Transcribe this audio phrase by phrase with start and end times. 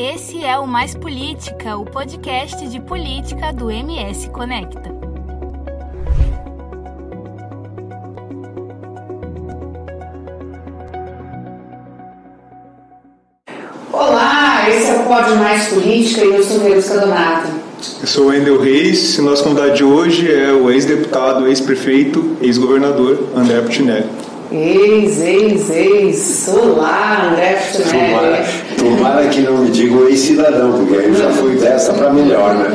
[0.00, 4.94] Esse é o Mais Política, o podcast de política do MS Conecta.
[13.92, 17.48] Olá, esse é o Pode Mais Política e eu sou Verusca Donato.
[18.00, 23.30] Eu sou o Wendel Reis e nosso convidado de hoje é o ex-deputado, ex-prefeito, ex-governador
[23.34, 24.06] André Putinelli.
[24.52, 26.48] Ex, ex, ex.
[26.54, 28.14] Olá, André Putinelli.
[28.14, 32.70] Tomara, tomara que não me digam ex-cidadão, porque eu já fui dessa para melhor, né?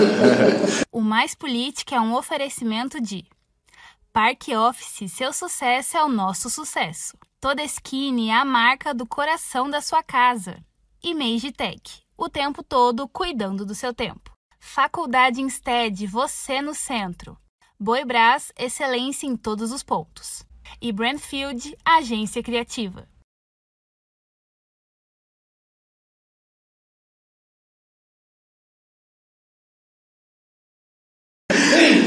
[0.92, 3.26] O Mais Política é um oferecimento de
[4.12, 7.18] Parque Office, seu sucesso é o nosso sucesso.
[7.42, 10.58] Toda Skin é a marca do coração da sua casa.
[11.04, 11.14] E
[11.52, 14.32] Tech, o tempo todo cuidando do seu tempo.
[14.60, 17.38] Faculdade Instead, você no centro.
[17.80, 20.46] Boi Brás, excelência em todos os pontos.
[20.82, 23.08] E Brandfield, agência criativa.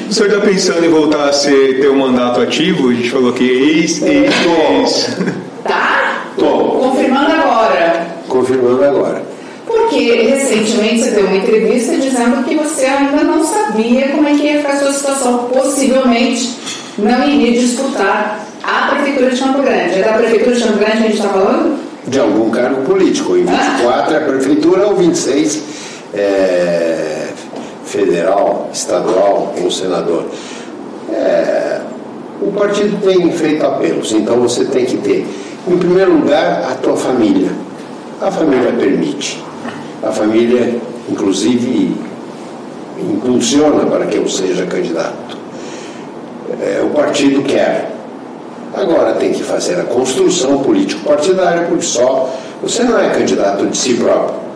[0.08, 2.90] O senhor está pensando em voltar a ser, ter um mandato ativo?
[2.90, 5.16] A gente falou que ex, ex, ex.
[5.64, 6.26] Tá?
[6.38, 8.06] Tô Confirmando agora.
[8.28, 9.22] confirmando agora.
[9.66, 14.42] Porque recentemente você deu uma entrevista dizendo que você ainda não sabia como é que
[14.44, 15.50] ia ficar a sua situação.
[15.52, 16.54] Possivelmente
[16.98, 19.98] não iria disputar a Prefeitura de Campo Grande.
[19.98, 21.78] É da Prefeitura de Campo Grande que a gente está falando?
[22.06, 23.36] De algum cargo político.
[23.36, 25.62] Em 24 é a prefeitura, ou 26
[26.14, 27.26] é
[27.86, 30.26] federal, estadual ou senador.
[31.10, 31.80] É,
[32.42, 35.26] o partido tem feito apelos, então você tem que ter,
[35.66, 37.50] em primeiro lugar, a tua família.
[38.20, 39.42] A família permite.
[40.02, 41.96] A família, inclusive,
[42.98, 45.36] impulsiona para que eu seja candidato.
[46.60, 47.92] É, o partido quer.
[48.74, 53.94] Agora tem que fazer a construção político-partidária, porque só você não é candidato de si
[53.94, 54.46] próprio.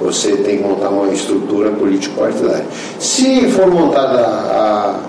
[0.00, 2.66] Você tem que montar uma estrutura político-partidária.
[2.98, 5.00] Se for montada a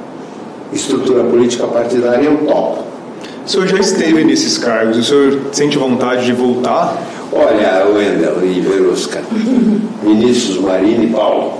[0.72, 2.84] estrutura política partidária, eu topo.
[3.46, 7.02] O senhor já esteve nesses cargos, o senhor sente vontade de voltar?
[7.32, 9.22] Olha, Wendel e Verusca,
[10.04, 11.54] ministros Marini e Paulo,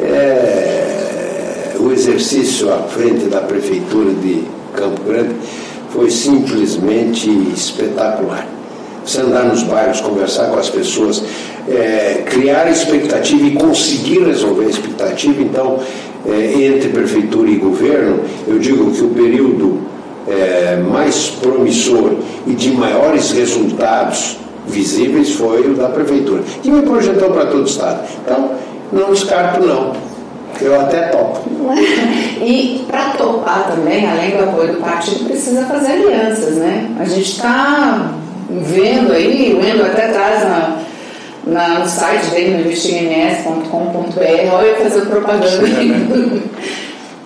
[0.00, 5.34] é, o exercício à frente da Prefeitura de Campo Grande
[5.90, 8.46] foi simplesmente espetacular.
[9.04, 11.22] Você andar nos bairros, conversar com as pessoas,
[11.68, 15.42] é, criar expectativa e conseguir resolver a expectativa.
[15.42, 15.78] Então,
[16.26, 19.80] é, entre prefeitura e governo, eu digo que o período
[20.26, 22.12] é, mais promissor
[22.46, 26.42] e de maiores resultados visíveis foi o da prefeitura.
[26.62, 28.06] E me projetou para todo o estado.
[28.24, 28.52] Então,
[28.92, 29.92] não descarto não.
[30.60, 31.40] Eu até topo.
[32.44, 36.94] E para topar também, além do apoio do partido, precisa fazer alianças, né?
[36.98, 38.12] A gente está
[38.50, 40.78] vendo aí, o Endo até traz na,
[41.46, 46.42] na- no site dele, no investigams.com.br, olha fazendo propaganda aí,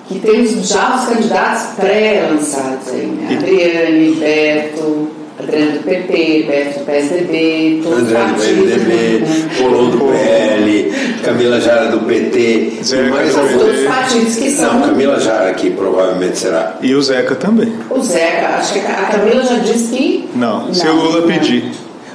[0.08, 3.36] que temos já os candidatos pré-lançados aí, né?
[3.36, 5.10] Adriane, Beto,
[5.40, 9.48] Adriane do PP, Beto do PSDB, todos os André do partidos, PMDB, né?
[9.92, 13.52] Do PL, Camila Jara do PT, Zeca mais alguns.
[13.52, 16.76] Todos os partidos que são Não, Camila Jara que provavelmente será.
[16.82, 17.72] E o Zeca também.
[17.88, 20.28] O Zeca, acho que a Camila já disse que.
[20.34, 21.70] Não, se o Lula pedir.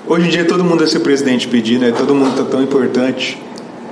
[0.05, 1.93] Hoje em dia todo mundo é ser presidente pedir, né?
[1.97, 3.41] Todo mundo tá tão importante.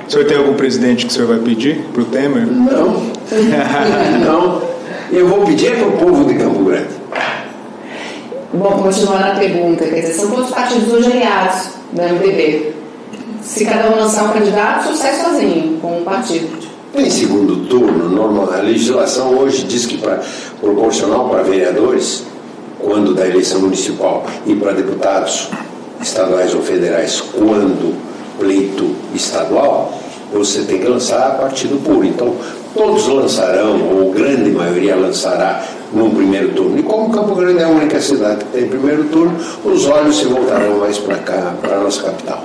[0.06, 2.46] O senhor tem algum presidente que o senhor vai pedir pro Temer?
[2.48, 3.02] Não,
[4.26, 4.62] não.
[5.10, 7.01] Eu vou pedir para o povo de Campo Grande.
[8.54, 12.74] Bom, continuando a pergunta, quer dizer, são todos partidos hoje aliados do MDB.
[13.42, 16.50] Se cada um lançar um candidato, sucesso sozinho, com um partido.
[16.94, 20.20] Em segundo turno, normal, a legislação hoje diz que para
[20.60, 22.26] proporcional para vereadores,
[22.78, 25.48] quando da eleição municipal, e para deputados
[26.02, 27.96] estaduais ou federais, quando
[28.38, 29.94] pleito estadual,
[30.34, 32.04] você tem que lançar partido puro.
[32.04, 32.36] Então,
[32.76, 35.64] todos lançarão, ou grande maioria lançará
[35.94, 36.78] num primeiro turno.
[36.80, 39.36] E como Campo Grande é a única cidade que tem primeiro turno,
[39.66, 42.44] os olhos se voltarão mais para cá, para a nossa capital.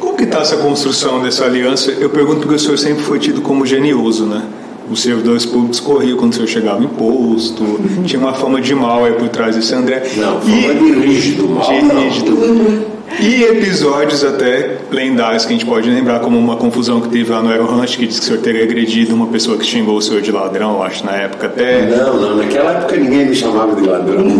[0.00, 1.90] Como que está essa construção dessa aliança?
[1.90, 4.42] Eu pergunto porque o senhor sempre foi tido como genioso, né?
[4.88, 9.04] Os servidores públicos corriam quando o senhor chegava em posto, tinha uma fama de mal
[9.04, 10.04] aí por trás desse André.
[10.16, 11.68] Não, E- fama de rígido, mal.
[11.68, 12.95] de não.
[13.20, 17.42] E episódios até lendários que a gente pode lembrar, como uma confusão que teve lá
[17.42, 20.20] no Aeroranch, que disse que o senhor teria agredido uma pessoa que xingou o senhor
[20.20, 21.86] de ladrão, acho, na época até.
[21.86, 24.26] Não, não, naquela época ninguém me chamava de ladrão.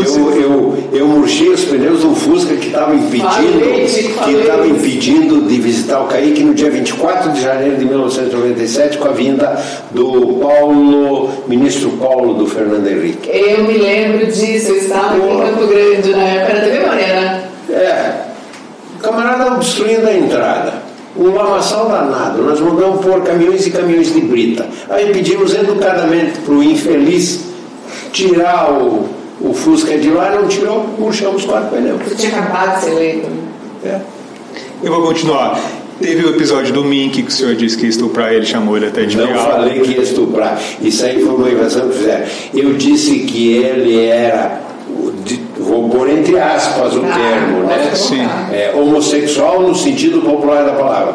[0.00, 3.60] Eu, eu, eu murchei os pneus do Fusca que estava impedindo,
[4.24, 9.08] que estava impedindo de visitar o Kaique no dia 24 de janeiro de 1997 com
[9.08, 9.60] a vinda
[9.90, 13.28] do Paulo, ministro Paulo do Fernando Henrique.
[13.30, 17.49] Eu me lembro disso, eu estava aqui em Campo Grande na época, era TV Morena.
[17.72, 18.24] É,
[18.96, 20.72] o camarada obstruindo a entrada.
[21.16, 22.42] Um lamaçal danado.
[22.42, 24.66] Nós mandamos pôr caminhões e caminhões de brita.
[24.88, 27.40] Aí pedimos educadamente para o infeliz
[28.12, 29.08] tirar o,
[29.40, 32.00] o Fusca de lá, não tirou, murchamos quatro pneus.
[32.04, 33.28] Você tinha acabado de ser eleito.
[33.84, 33.98] É.
[34.82, 35.60] Eu vou continuar.
[36.00, 38.86] Teve o episódio do Mink que o senhor disse que ia estuprar ele, chamou ele
[38.86, 39.50] até de Não viado.
[39.50, 40.58] falei que ia estuprar.
[40.80, 42.24] Isso aí foi uma invenção que fizeram.
[42.54, 47.78] Eu disse que ele era, o de- vou pôr entre aspas o Ah, termo, né?
[47.84, 48.22] pode Sim.
[48.52, 51.14] É, homossexual no sentido popular da palavra.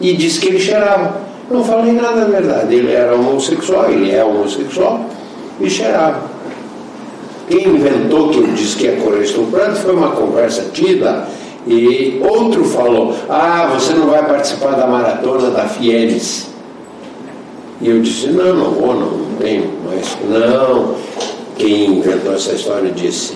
[0.00, 1.28] E disse que ele cheirava.
[1.50, 2.74] Não falei nada da verdade.
[2.74, 5.00] Ele era homossexual, ele é homossexual
[5.60, 6.22] e cheirava.
[7.48, 11.26] Quem inventou que eu disse que ia correr estuprando foi uma conversa tida
[11.66, 16.48] e outro falou: Ah, você não vai participar da maratona da Fienes.
[17.80, 19.70] E eu disse: Não, não vou, não, não tenho.
[19.84, 20.94] Mas não.
[21.58, 23.34] Quem inventou essa história disse: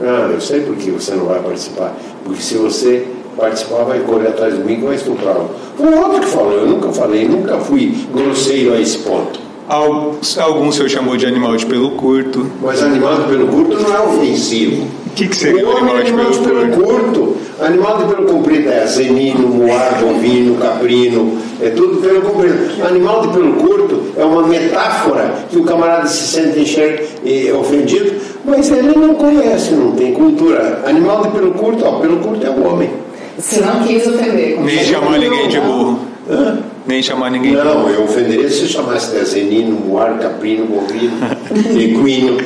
[0.00, 1.94] Ah, eu sei por que você não vai participar.
[2.24, 3.06] Porque se você
[3.36, 5.36] participar, vai correr atrás de mim que vai estuprar.
[5.76, 9.40] Foi outro que falou, eu nunca falei, nunca fui grosseiro a esse ponto.
[9.68, 12.46] Al- Algum o senhor chamou de animal de pelo curto.
[12.60, 14.86] Mas animado pelo curto não é ofensivo.
[15.06, 17.02] O que, que seria o animal é de animal de pelo pelo curto?
[17.20, 17.36] curto.
[17.60, 22.84] Animal de pelo comprido é zenino, moar, bovino, caprino, é tudo pelo comprido.
[22.84, 28.12] Animal de pelo curto é uma metáfora que o camarada se sente enxer- eh, ofendido,
[28.44, 30.82] mas ele não conhece, não tem cultura.
[30.86, 32.90] Animal de pelo curto, ó, pelo curto é o homem.
[33.38, 34.58] Você não quis ofender.
[34.60, 35.98] Nem chamar ninguém de burro.
[36.32, 36.58] Hã?
[36.84, 37.52] Nem chamar ninguém.
[37.52, 41.12] Não, eu ofenderia se chamasse de zenino, moar, caprino, bovino,
[41.80, 42.38] equino.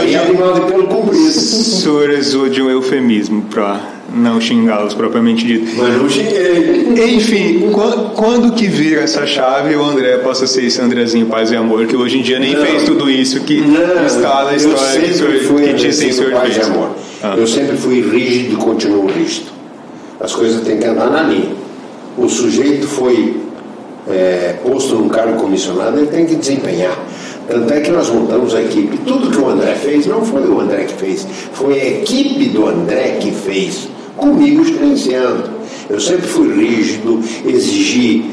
[0.00, 1.28] Aí é animal de pelo comprido.
[1.28, 3.80] O senhor usou de um eufemismo para
[4.12, 5.72] não xingá-los propriamente dito.
[5.76, 7.14] Mas não xinguei.
[7.14, 11.56] Enfim, quan- quando que vira essa chave o André possa ser esse Andrezinho Paz e
[11.56, 12.66] Amor, que hoje em dia nem Não.
[12.66, 16.50] fez tudo isso que Não, está na história que, senhor, fui que dizem senhor paz
[16.50, 16.66] e fez.
[16.68, 16.90] amor.
[17.22, 17.34] Ah.
[17.36, 19.46] Eu sempre fui rígido e continuo rígido.
[20.20, 21.62] As coisas têm que andar na linha.
[22.16, 23.40] O sujeito foi
[24.08, 26.96] é, posto num cargo comissionado, ele tem que desempenhar.
[27.48, 28.98] Tanto é que nós montamos a equipe.
[28.98, 32.66] Tudo que o André fez não foi o André que fez, foi a equipe do
[32.66, 35.50] André que fez, comigo gerenciando.
[35.90, 38.30] Eu sempre fui rígido, exigi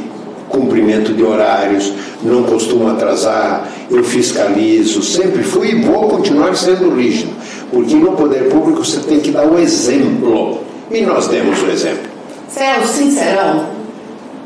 [0.50, 1.94] cumprimento de horários,
[2.24, 7.32] não costumo atrasar, eu fiscalizo, sempre fui e vou continuar sendo rígido,
[7.72, 10.60] porque no poder público você tem que dar o exemplo.
[10.92, 12.19] E nós demos o exemplo.
[12.50, 13.66] Você é o sincerão?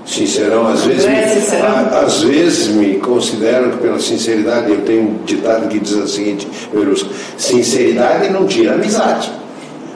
[0.05, 1.15] Sincerão, às vezes, me,
[1.65, 6.07] a- às vezes me consideram que pela sinceridade, eu tenho um ditado que diz o
[6.07, 9.31] seguinte, Verusco, sinceridade não tira amizade.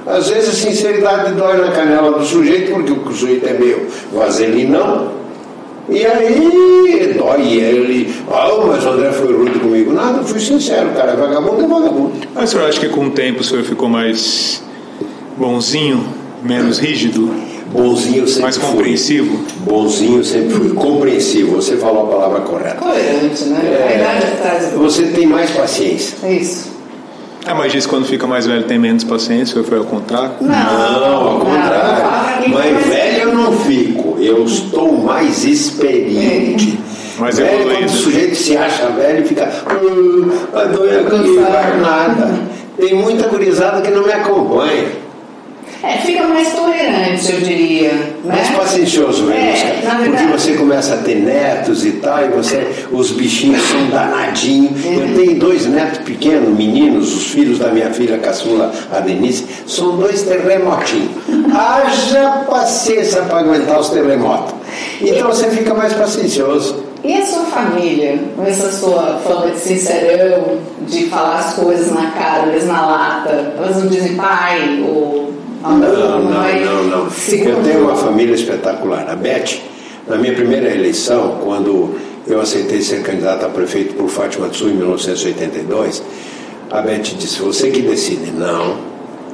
[0.06, 5.12] Às vezes a sinceridade dói na canela do sujeito, porque o sujeito é meio vaselinão,
[5.90, 9.92] e aí dói ele, ah, mas o André foi rude comigo.
[9.92, 12.14] Nada, eu fui sincero, o cara é vagabundo, é vagabundo.
[12.34, 14.64] Mas o senhor acha que com o tempo o senhor ficou mais
[15.36, 16.06] bonzinho,
[16.42, 17.30] menos rígido,
[17.72, 18.68] Bonzinho sempre mais fui.
[18.70, 19.40] compreensivo?
[19.60, 20.70] Bonzinho eu sempre fui.
[20.74, 22.76] Compreensivo, você falou a palavra correta.
[22.76, 23.86] Tolerante, né?
[23.90, 24.74] A idade que traz.
[24.74, 26.18] Você tem mais paciência.
[26.24, 26.76] É isso.
[27.46, 29.86] Ah, mas diz que quando fica mais velho tem menos paciência, o senhor foi ao
[29.86, 30.32] contrário?
[30.42, 32.44] Não, ao fala pra contrário.
[32.44, 34.18] quem Mas velho eu não fico.
[34.20, 36.78] Eu estou mais experiente.
[37.18, 37.80] Mais velho, evoluído.
[37.80, 39.50] quando o sujeito se acha velho, fica.
[39.66, 39.76] "Ah,
[40.54, 41.52] vai doer aqui, Cansado.
[41.52, 42.40] vai nada.
[42.78, 44.86] Tem muita gurizada que não me acompanha.
[45.84, 47.92] É, fica mais tolerante, eu diria.
[48.26, 48.58] Mais Né?
[48.58, 49.88] paciencioso, É, Verusca.
[49.88, 54.72] na Porque você começa a ter netos e tal, e você, os bichinhos são danadinhos.
[54.86, 54.96] É.
[54.96, 59.98] Eu tenho dois netos pequenos, meninos, os filhos da minha filha caçula, a Denise, são
[59.98, 61.12] dois terremotinhos.
[61.54, 64.56] Haja paciência para aguentar os terremotos.
[65.02, 66.84] Então você fica mais paciencioso.
[67.04, 72.08] E a sua família, com essa sua fama de sincerão, de falar as coisas na
[72.12, 77.10] cara, eles na lata, elas não dizem pai ou Não, não, não, não.
[77.10, 77.58] segundo.
[77.58, 79.10] Eu tenho uma família espetacular.
[79.10, 79.60] A Beth,
[80.08, 81.96] na minha primeira eleição, quando
[82.28, 86.04] eu aceitei ser candidato a prefeito por Fátima Tsu em 1982,
[86.70, 88.32] a Beth disse: Você que decide.
[88.32, 88.78] Não,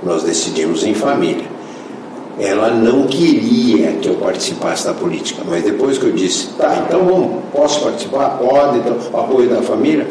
[0.05, 1.53] nós decidimos em família.
[2.39, 7.05] Ela não queria que eu participasse da política, mas depois que eu disse, tá, então
[7.05, 8.39] vamos, posso participar?
[8.39, 10.07] Pode, então, apoio da família.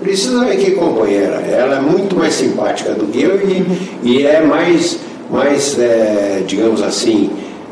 [0.00, 4.40] Precisa ver que companheira, ela é muito mais simpática do que eu e, e é
[4.40, 4.98] mais,
[5.30, 7.30] mais é, digamos assim,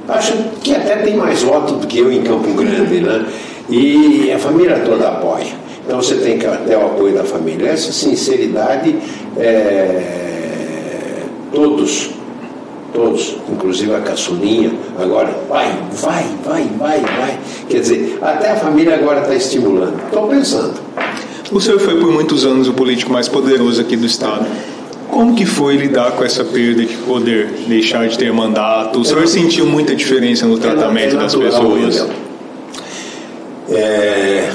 [0.08, 0.32] acho
[0.62, 3.26] que até tem mais voto do que eu em Campo Grande, né?
[3.68, 5.54] E a família toda apoia.
[5.84, 7.68] Então você tem que ter o apoio da família.
[7.68, 8.96] Essa sinceridade,
[9.36, 10.02] é,
[11.52, 12.16] todos
[12.96, 17.38] todos, inclusive a caçulinha, agora vai, vai, vai, vai, vai.
[17.68, 20.00] Quer dizer, até a família agora está estimulando.
[20.06, 20.74] Estou pensando.
[21.52, 24.46] O senhor foi por muitos anos o político mais poderoso aqui do estado.
[25.10, 29.00] Como que foi lidar com essa perda de poder, deixar de ter mandato?
[29.00, 32.06] O senhor sentiu muita diferença no tratamento é, é das pessoas?
[33.70, 34.50] É,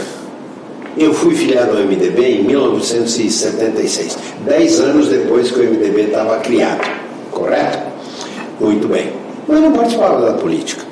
[0.97, 6.87] eu fui filiado ao MDB em 1976, dez anos depois que o MDB estava criado,
[7.31, 7.79] correto?
[8.59, 9.11] Muito bem.
[9.47, 10.83] Mas eu não participava da política.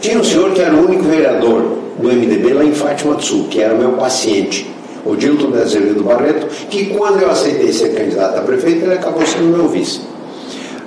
[0.00, 3.48] Tinha um senhor que era o único vereador do MDB lá em Fátima do Sul,
[3.48, 4.70] que era o meu paciente,
[5.06, 9.24] o Dilton de Azevedo Barreto, que quando eu aceitei ser candidato a prefeito, ele acabou
[9.24, 10.00] sendo meu vice.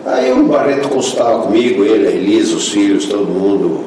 [0.05, 3.85] Aí o Barreto consultava comigo, ele, a Elisa, os filhos, todo mundo.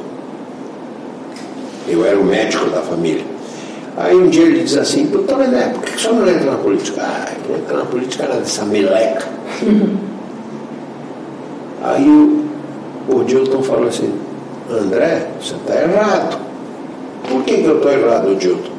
[1.89, 3.25] Eu era o médico da família.
[3.97, 6.57] Aí um dia ele diz assim, doutor André, por que o senhor não entra na
[6.57, 7.03] política?
[7.03, 9.27] Ah, eu entrar na política dessa meleca.
[11.83, 12.45] Aí o,
[13.09, 14.15] o Dilton falou assim,
[14.71, 16.39] André, você está errado.
[17.29, 18.72] Por que, que eu estou errado, Dilton?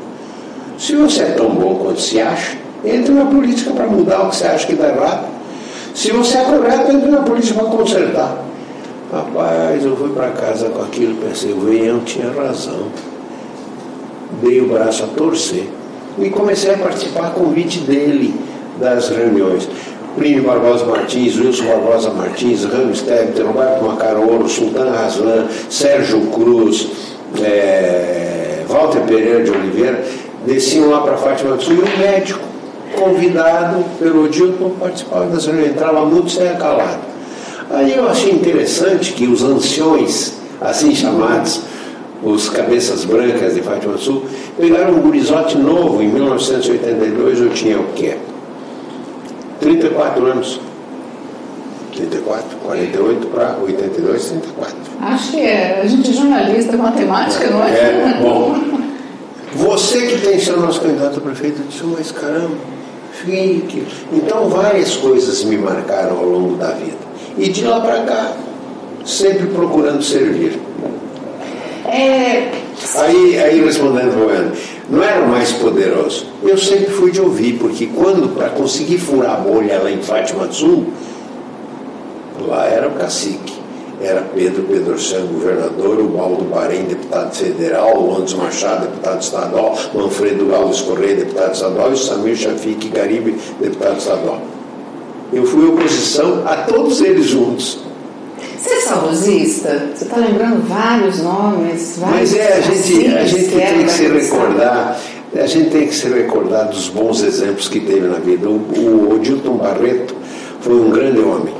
[0.83, 4.35] Se você é tão bom quanto se acha, entre na política para mudar o que
[4.35, 5.27] você acha que está errado.
[5.95, 8.37] Se você é correto, entre na política para consertar.
[9.09, 12.87] Rapaz, eu fui para casa com aquilo pensei, o Veião tinha razão
[14.41, 15.69] dei o braço a torcer
[16.19, 18.35] e comecei a participar a convite dele
[18.77, 19.69] das reuniões.
[20.17, 26.89] Plínio Barbosa Martins, Wilson Barbosa Martins, Ramos Tebter, Roberto Macarolo, Sultan Raslan, Sérgio Cruz,
[27.41, 30.03] é, Walter Pereira de Oliveira,
[30.45, 32.39] desciam lá para Fátima do Sul e um médico
[32.95, 37.00] convidado pelo Dilton participava das reuniões, entrava muito sem calado.
[37.71, 41.62] Aí eu achei interessante que os anciões, assim chamados,
[42.21, 44.25] os cabeças brancas de Fátima Sul,
[44.57, 48.17] pegaram um gurizote novo em 1982, eu tinha o quê?
[49.59, 50.59] 34 anos.
[51.95, 54.75] 34, 48 para 82, 34.
[55.01, 55.81] Acho que é.
[55.81, 57.69] A gente é jornalista, matemática, não é?
[57.69, 58.82] É, bom.
[59.55, 62.55] Você que tem sido nosso candidato a prefeito, disse, mas caramba,
[63.12, 63.86] fique.
[64.12, 66.98] Então várias coisas me marcaram ao longo da vida.
[67.38, 68.33] E de lá para cá,
[69.05, 70.60] sempre procurando servir.
[71.86, 72.51] É...
[72.95, 74.51] Aí, aí respondendo Bueno,
[74.89, 76.25] não era o mais poderoso.
[76.41, 80.48] Eu sempre fui de ouvir, porque quando, para conseguir furar a bolha lá em Fátima
[80.48, 80.88] do Sul,
[82.48, 83.62] lá era o cacique.
[84.03, 89.77] Era Pedro Pedro San, governador, o Baldo Bahrein, deputado federal, o Andes Machado, deputado estadual,
[89.93, 94.41] Manfredo Alves Correia, deputado estadual, e o Samir Shafiq Garibe, deputado estadual.
[95.31, 97.79] Eu fui oposição a todos eles juntos.
[98.57, 99.89] Você é saudosista?
[99.95, 104.07] Você está lembrando vários nomes, vários Mas é, a gente, a gente tem que se
[104.07, 105.00] recordar,
[105.33, 108.50] a gente tem que se recordar dos bons exemplos que teve na vida.
[108.50, 110.13] O, o Odilton Barreto
[110.60, 111.53] foi um grande homem.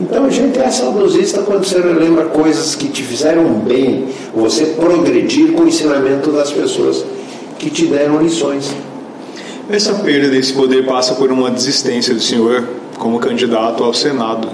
[0.00, 5.52] Então a gente é saudosista quando você relembra coisas que te fizeram bem, você progredir
[5.52, 7.04] com o ensinamento das pessoas
[7.58, 8.74] que te deram lições.
[9.68, 12.66] Essa perda desse poder passa por uma desistência do senhor
[12.98, 14.48] como candidato ao Senado.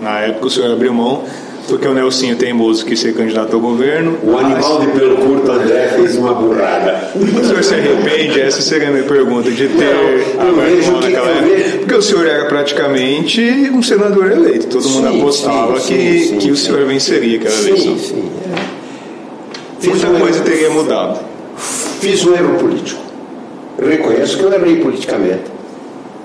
[0.00, 1.24] Na época o senhor abriu mão
[1.68, 4.18] porque o Nelsinho teimoso quis ser candidato ao governo.
[4.22, 7.10] O animal de pelo curto André fez uma burrada.
[7.14, 8.40] O senhor se arrepende?
[8.40, 9.94] Essa seria a minha pergunta, de ter
[10.38, 11.78] aberto mão naquela época.
[11.78, 13.40] Porque o senhor era praticamente
[13.72, 14.66] um senador eleito.
[14.66, 17.98] Todo sim, mundo apostava sim, que, sim, que o senhor venceria aquela eleição.
[17.98, 18.30] Sim, sim.
[19.84, 19.88] É.
[19.88, 21.20] Muita um coisa erro, teria mudado.
[22.00, 23.02] Fiz um erro político.
[23.78, 25.61] Reconheço que eu errei politicamente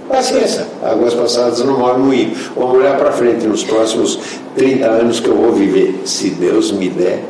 [0.08, 2.32] Paciência, águas passadas não movem moinho.
[2.56, 4.18] Vamos olhar para frente nos próximos
[4.56, 7.24] 30 anos que eu vou viver, se Deus me der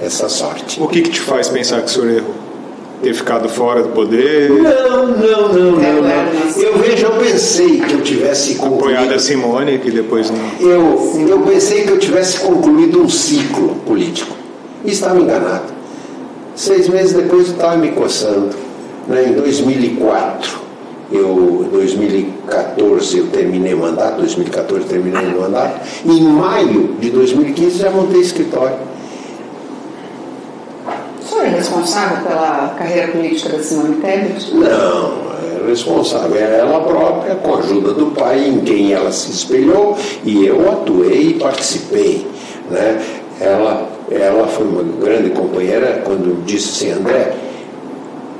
[0.00, 0.80] essa sorte.
[0.80, 2.34] O que, que te faz pensar que o senhor errou?
[3.02, 4.50] Ter ficado fora do poder?
[4.50, 6.62] Não, não, não, não, não.
[6.62, 8.94] Eu vejo, eu pensei que eu tivesse concluído.
[8.94, 10.38] Apoiado a Simone, que depois não.
[10.60, 14.36] Eu, eu pensei que eu tivesse concluído um ciclo político.
[14.84, 15.72] E estava enganado.
[16.54, 18.50] Seis meses depois eu estava me coçando.
[19.08, 20.69] Né, em 2004
[21.12, 27.90] eu, 2014 eu terminei o mandato, 2014 terminei o mandato, em maio de 2015 já
[27.90, 28.76] montei escritório.
[31.20, 34.54] O senhor é responsável pela carreira política da Simone Tebet?
[34.54, 35.30] Não,
[35.64, 39.96] é responsável é ela própria, com a ajuda do pai, em quem ela se espelhou,
[40.24, 42.26] e eu atuei e participei.
[42.70, 43.00] Né?
[43.40, 47.32] Ela, ela foi uma grande companheira quando disse assim, André,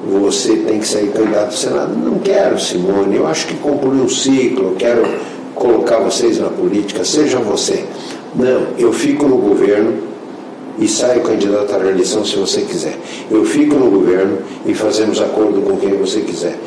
[0.09, 1.97] você tem que sair candidato ao Senado.
[1.97, 5.02] Não quero, Simone, eu acho que concluí um ciclo, eu quero
[5.54, 7.85] colocar vocês na política, seja você.
[8.35, 10.11] Não, eu fico no governo
[10.78, 12.99] e saio candidato à reeleição se você quiser.
[13.30, 16.59] Eu fico no governo e fazemos acordo com quem você quiser.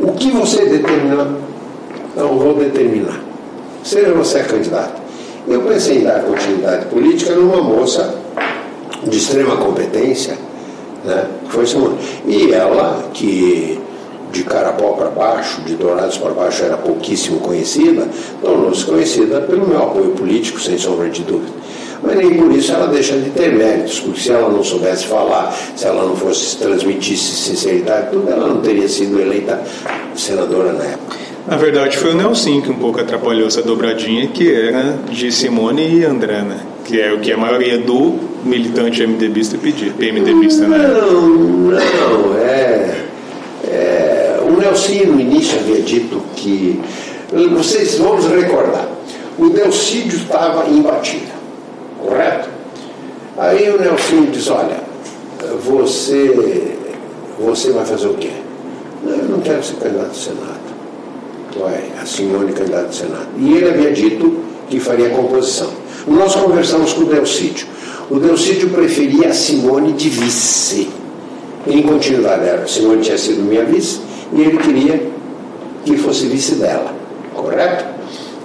[0.00, 1.32] O que você determinar,
[2.16, 3.20] não vou determinar.
[3.82, 5.02] Seja você candidato.
[5.48, 8.14] Eu pensei em dar continuidade política numa moça
[9.02, 10.38] de extrema competência,
[11.04, 11.26] né?
[11.48, 11.96] Foi Simone.
[12.26, 13.78] E ela, que
[14.32, 18.08] de Carapó para baixo, de Dourados para baixo, era pouquíssimo conhecida,
[18.42, 21.52] tornou-se conhecida pelo meu apoio político, sem sombra de dúvida.
[22.02, 25.56] Mas nem por isso ela deixa de ter méritos, porque se ela não soubesse falar,
[25.74, 29.62] se ela não fosse transmitisse sinceridade, tudo, ela não teria sido eleita
[30.14, 31.16] senadora na época.
[31.46, 36.00] Na verdade, foi o Nelson que um pouco atrapalhou essa dobradinha, que era de Simone
[36.00, 36.60] e André, né?
[36.84, 40.78] Que é o que a maioria do militante MDBista pedia, PMDBista, né?
[40.78, 43.04] Não, não, é,
[43.64, 44.38] é.
[44.46, 46.80] O Nelson no início havia dito que.
[47.52, 48.88] Vocês vamos recordar,
[49.38, 51.34] o Delcídio estava imbatível,
[52.00, 52.48] correto?
[53.36, 54.76] Aí o Nelson diz, olha,
[55.64, 56.76] você,
[57.40, 58.30] você vai fazer o quê?
[59.04, 60.64] Eu não quero ser candidato ao Senado
[61.58, 63.28] vai, a Simone candidata ao Senado.
[63.38, 65.70] E ele havia dito que faria composição.
[66.06, 67.66] Nós conversamos com o Delcídio.
[68.10, 70.90] O Delcídio preferia a Simone de vice.
[71.66, 74.00] Em continuidade, a Simone tinha sido minha vice
[74.34, 75.02] e ele queria
[75.82, 76.92] que fosse vice dela.
[77.34, 77.86] Correto?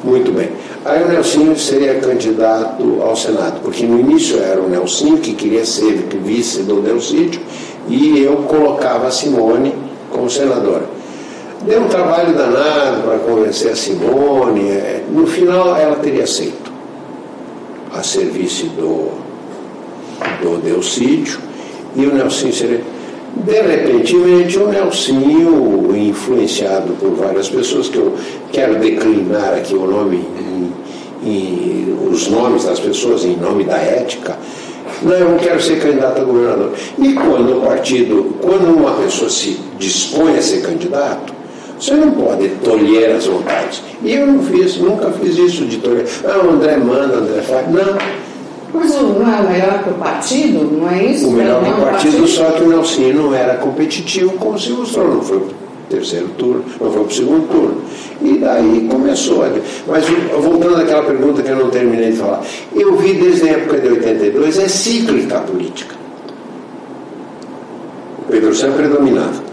[0.05, 0.49] Muito bem.
[0.85, 5.65] Aí o Nelsinho seria candidato ao Senado, porque no início era o Nelsinho que queria
[5.65, 7.41] ser vice do Delcídio
[7.89, 9.75] e eu colocava a Simone
[10.09, 10.85] como senadora.
[11.63, 14.69] Deu um trabalho danado para convencer a Simone.
[14.69, 16.68] É, no final, ela teria aceito
[17.93, 19.11] a serviço do,
[20.41, 21.39] do Delcídio
[21.95, 22.81] e o Nelsinho seria.
[23.35, 28.15] De repentemente, o Nelsinho, influenciado por várias pessoas, que eu
[28.51, 30.25] quero declinar aqui o nome,
[31.23, 34.37] em, os nomes das pessoas em nome da ética,
[35.01, 36.73] não, eu não quero ser candidato a governador.
[36.97, 41.38] E quando o partido, quando uma pessoa se dispõe a ser candidato,
[41.79, 43.81] você não pode tolher as vontades.
[44.03, 46.05] E eu não fiz, nunca fiz isso de tolher.
[46.25, 47.71] Ah, o André manda, o André faz.
[47.71, 47.97] Não.
[48.73, 50.77] Mas não é o melhor para o partido?
[50.77, 51.27] Não é isso?
[51.27, 54.71] O melhor para o partido, partido, só que o Nelson não era competitivo como se
[54.71, 55.07] mostrou.
[55.07, 55.53] Não foi para o
[55.89, 57.81] terceiro turno, não foi para o segundo turno.
[58.21, 59.45] E daí começou.
[59.87, 60.05] Mas
[60.37, 62.43] voltando àquela pergunta que eu não terminei de falar.
[62.75, 65.95] Eu vi desde a época de 82, é cíclica a política.
[68.19, 69.48] O Pedro sempre predominava.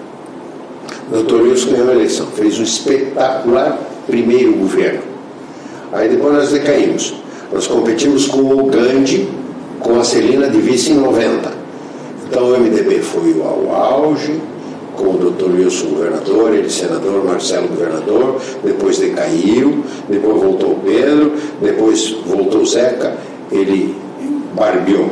[1.10, 5.02] Doutor Wilson ganhou a eleição, fez um espetacular primeiro governo.
[5.92, 7.14] Aí depois nós decaímos.
[7.52, 9.28] Nós competimos com o Gandhi,
[9.78, 11.52] com a Celina de vice em 90.
[12.28, 14.40] Então o MDB foi ao auge,
[14.96, 21.34] com o doutor Wilson governador, ele senador, Marcelo governador, depois decaiu, depois voltou o Pedro,
[21.62, 23.16] depois voltou o Zeca,
[23.52, 23.94] ele
[24.54, 25.10] barbeou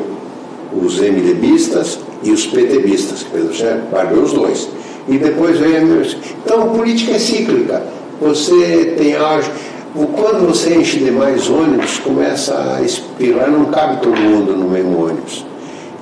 [0.72, 4.68] os MDBistas e os PTBistas, Pedro Sérgio barbeou os dois
[5.08, 7.82] e depois vem a Então, política é cíclica.
[8.20, 9.50] Você tem auge.
[9.94, 15.44] Quando você enche demais ônibus, começa a expirar, não cabe todo mundo no mesmo ônibus.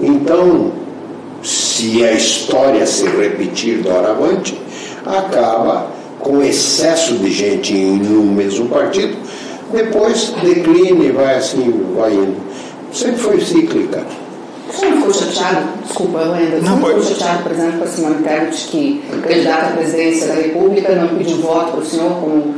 [0.00, 0.72] Então,
[1.42, 4.58] se a história se repetir doravante,
[5.04, 5.88] acaba
[6.20, 9.16] com excesso de gente no mesmo partido,
[9.72, 12.36] depois declina e vai assim, vai indo.
[12.92, 14.04] Sempre foi cíclica.
[14.72, 17.87] Você não ficou chateado, desculpa, Lenda, você não, não ficou chateado, por exemplo, com a
[17.87, 22.54] Simone Tebet, que candidata à presidência da República não pediu voto para o senhor como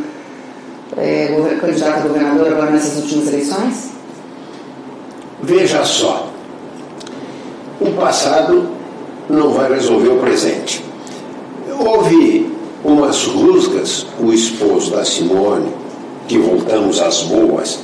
[0.97, 3.91] é, candidato a governador agora nessas últimas eleições?
[5.43, 6.29] Veja só,
[7.81, 8.69] o passado
[9.29, 10.85] não vai resolver o presente.
[11.79, 12.51] Houve
[12.85, 15.73] umas rusgas, o esposo da Simone,
[16.29, 17.81] que voltamos às boas,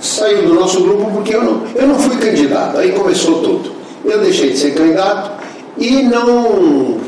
[0.00, 2.78] saiu do nosso grupo porque eu não, eu não fui candidato.
[2.78, 3.72] Aí começou tudo.
[4.04, 5.30] Eu deixei de ser candidato
[5.78, 6.98] e não.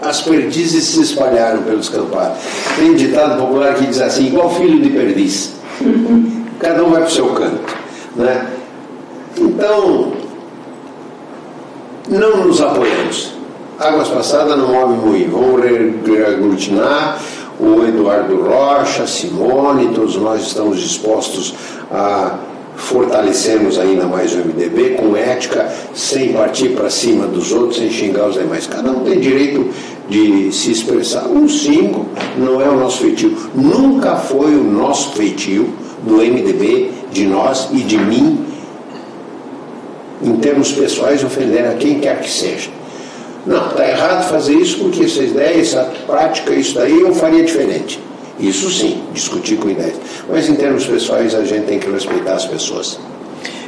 [0.00, 2.38] As perdizes se espalharam pelos campados.
[2.76, 5.54] Tem um ditado popular que diz assim: igual filho de perdiz.
[6.60, 7.76] Cada um vai para o seu canto.
[8.16, 8.46] Né?
[9.36, 10.12] Então,
[12.08, 13.34] não nos apoiamos.
[13.78, 15.30] Águas passadas não movem moinho.
[15.30, 15.62] Vamos
[16.04, 17.18] reaglutinar
[17.60, 21.54] o Eduardo Rocha, Simone, todos nós estamos dispostos
[21.90, 22.38] a
[22.76, 28.28] fortalecermos ainda mais o MDB com ética, sem partir para cima dos outros, sem xingar
[28.28, 28.66] os demais.
[28.66, 29.68] Cada um tem direito
[30.08, 31.26] de se expressar.
[31.26, 32.06] Um símbolo
[32.38, 33.36] não é o nosso feitio.
[33.54, 35.68] Nunca foi o nosso feitio
[36.04, 38.44] do MDB, de nós e de mim,
[40.22, 42.70] em termos pessoais, ofender a quem quer que seja.
[43.48, 47.98] Não, está errado fazer isso porque essa ideia, essa prática, isso daí eu faria diferente.
[48.38, 49.96] Isso sim, discutir com ideias.
[50.30, 53.00] Mas em termos pessoais a gente tem que respeitar as pessoas.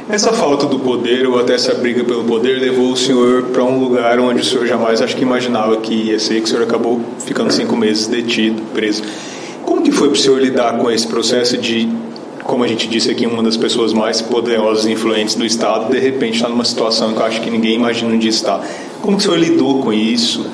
[0.07, 3.79] Essa falta do poder ou até essa briga pelo poder levou o senhor para um
[3.79, 7.01] lugar onde o senhor jamais acho que imaginava que ia ser, que o senhor acabou
[7.25, 9.01] ficando cinco meses detido, preso.
[9.63, 11.89] Como que foi para o senhor lidar com esse processo de,
[12.51, 15.97] como a gente disse aqui, uma das pessoas mais poderosas e influentes do Estado, de
[15.97, 18.59] repente está numa situação que eu acho que ninguém imagina onde está?
[19.01, 20.45] Como que o senhor lidou com isso?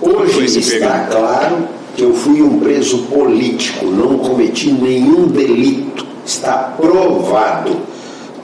[0.00, 6.06] Hoje está claro que eu fui um preso político, não cometi nenhum delito.
[6.24, 7.78] Está provado.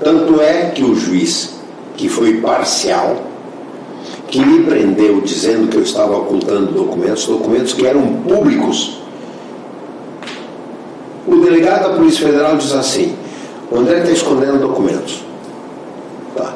[0.02, 1.60] Tanto é que o juiz,
[1.96, 3.22] que foi parcial,
[4.26, 8.98] que me prendeu dizendo que eu estava ocultando documentos, documentos que eram públicos.
[11.46, 13.14] Delegado da Polícia Federal diz assim:
[13.70, 15.22] o André está escondendo documentos.
[16.34, 16.52] Tá.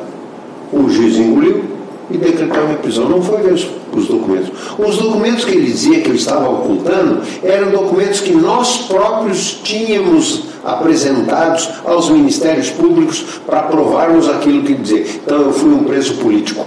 [0.73, 1.63] O juiz engoliu
[2.11, 3.09] e decretou minha prisão.
[3.09, 4.51] Não foi ver os, os documentos.
[4.77, 10.43] Os documentos que ele dizia que eu estava ocultando eram documentos que nós próprios tínhamos
[10.65, 15.21] apresentados aos ministérios públicos para provarmos aquilo que dizer.
[15.25, 16.67] Então eu fui um preso político.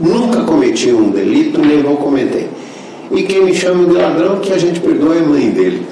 [0.00, 2.50] Nunca cometi um delito, nem vou cometer.
[3.12, 5.86] E quem me chama de ladrão, que a gente perdoe a mãe dele.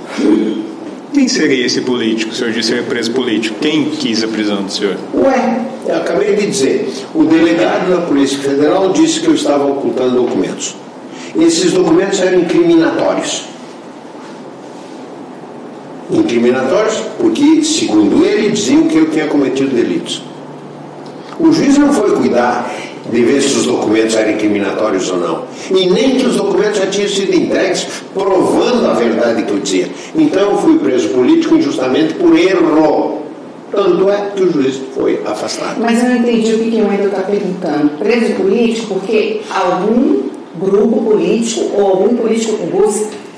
[1.13, 2.33] Quem seria esse político?
[2.33, 3.57] O senhor disse é preso político.
[3.61, 4.97] Quem quis a prisão do senhor?
[5.15, 6.89] Ué, acabei de dizer.
[7.15, 10.77] O delegado da Polícia Federal disse que eu estava ocultando documentos.
[11.39, 13.45] Esses documentos eram incriminatórios.
[16.11, 20.23] Incriminatórios porque, segundo ele, diziam que eu tinha cometido delitos.
[21.39, 22.71] O juiz não foi cuidar
[23.11, 25.45] de ver se os documentos eram incriminatórios ou não.
[25.71, 29.89] E nem que os documentos já tinham sido entregues provando a verdade que eu dizia.
[30.15, 33.19] Então eu fui preso político injustamente por erro.
[33.71, 35.79] Tanto é que o juiz foi afastado.
[35.79, 37.91] Mas eu não entendi o que o Wendel está perguntando.
[37.99, 42.57] Preso político porque algum grupo político ou algum político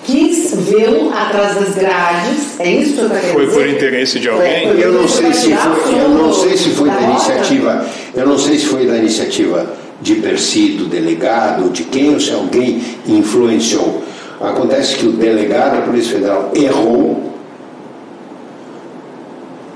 [0.04, 2.58] quis vê-lo atrás das grades.
[2.58, 4.68] É isso que Foi por interesse de alguém?
[4.68, 8.58] eu não sei se foi, eu não sei se foi da iniciativa, eu não sei
[8.58, 9.66] se foi da iniciativa
[10.00, 14.02] de Percy, do delegado, de quem ou se alguém influenciou.
[14.40, 17.30] Acontece que o delegado da Polícia Federal errou,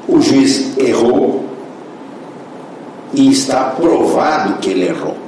[0.09, 1.45] o juiz errou
[3.13, 5.24] e está provado que ele errou.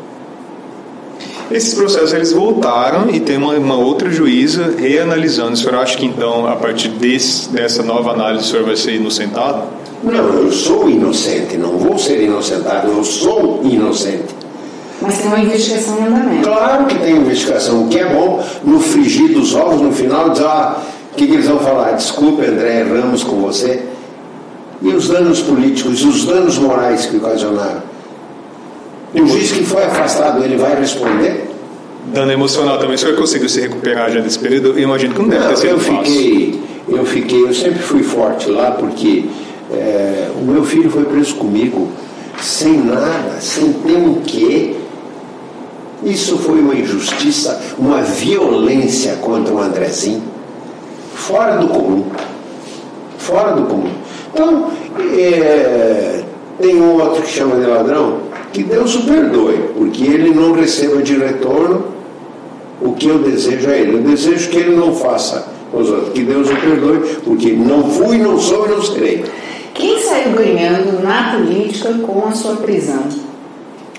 [1.50, 5.52] Esses processos eles voltaram e tem uma, uma, outra juíza reanalisando.
[5.52, 8.96] O senhor acha que então, a partir desse, dessa nova análise, o senhor vai ser
[8.96, 9.62] inocentado?
[10.02, 14.34] Não, eu sou inocente, não vou ser inocentado, eu sou inocente.
[15.00, 16.48] Mas tem uma investigação em andamento.
[16.48, 20.46] Claro que tem investigação, o que é bom no frigir dos ovos, no final, dizer,
[20.46, 20.82] ah,
[21.12, 21.92] o que, que eles vão falar?
[21.92, 23.84] Desculpe, André, erramos com você.
[24.82, 27.95] E os danos políticos, os danos morais que ocasionaram?
[29.16, 31.48] E o juiz que foi afastado, ele vai responder?
[32.12, 32.96] Dano emocional também.
[32.96, 34.68] O senhor conseguiu se recuperar já desse período?
[34.68, 38.02] Eu imagino que não deve não, ter sido eu fiquei, Eu fiquei, eu sempre fui
[38.02, 39.24] forte lá porque
[39.72, 41.88] é, o meu filho foi preso comigo
[42.42, 44.76] sem nada, sem ter um quê.
[46.04, 50.22] Isso foi uma injustiça, uma violência contra o Andrezinho,
[51.14, 52.04] fora do comum.
[53.16, 53.90] Fora do comum.
[54.34, 54.70] Então,
[55.18, 56.22] é,
[56.60, 58.25] tem um outro que chama de ladrão,
[58.56, 61.84] que Deus o perdoe, porque ele não receba de retorno
[62.80, 63.96] o que eu desejo a ele.
[63.96, 68.16] Eu desejo que ele não faça os outros, que Deus o perdoe, porque não fui,
[68.16, 69.24] não sou e não serei.
[69.74, 73.02] Quem saiu ganhando na política com a sua prisão?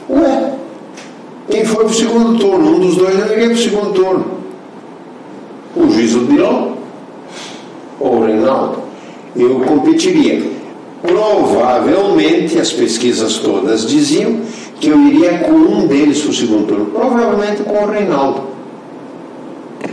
[0.10, 0.54] Ué,
[1.52, 2.78] quem foi para o segundo turno?
[2.78, 4.26] Um dos dois iria para o segundo turno.
[5.76, 6.72] O juiz Odilon
[8.00, 8.80] ou o Reinaldo.
[9.36, 10.57] Eu competiria.
[11.02, 14.42] Provavelmente, as pesquisas todas diziam
[14.80, 16.86] que eu iria com um deles para o segundo turno.
[16.86, 18.48] Provavelmente com o Reinaldo.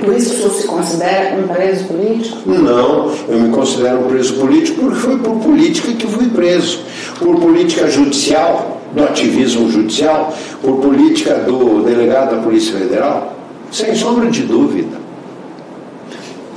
[0.01, 2.39] Por isso que o senhor se considera um preso político?
[2.47, 6.81] Não, eu me considero um preso político porque foi por política que fui preso.
[7.19, 13.35] Por política judicial, do ativismo judicial, por política do delegado da Polícia Federal,
[13.71, 15.04] sem sombra de dúvida.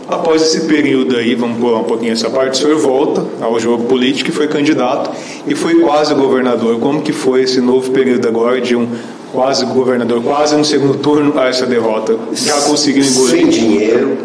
[0.08, 3.84] Após esse período aí, vamos pular um pouquinho essa parte, o senhor volta ao jogo
[3.88, 5.12] político e foi candidato
[5.46, 6.80] e foi quase governador.
[6.80, 8.88] Como que foi esse novo período agora de um
[9.34, 12.18] quase governador, quase no segundo turno a essa derrota?
[12.32, 13.32] Já conseguiu engolir?
[13.32, 14.18] Sem dinheiro,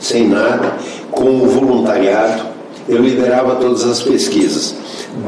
[0.00, 0.78] sem nada,
[1.10, 2.44] com o voluntariado,
[2.88, 4.74] eu liderava todas as pesquisas.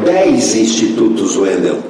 [0.03, 1.81] Dez institutos Wendel,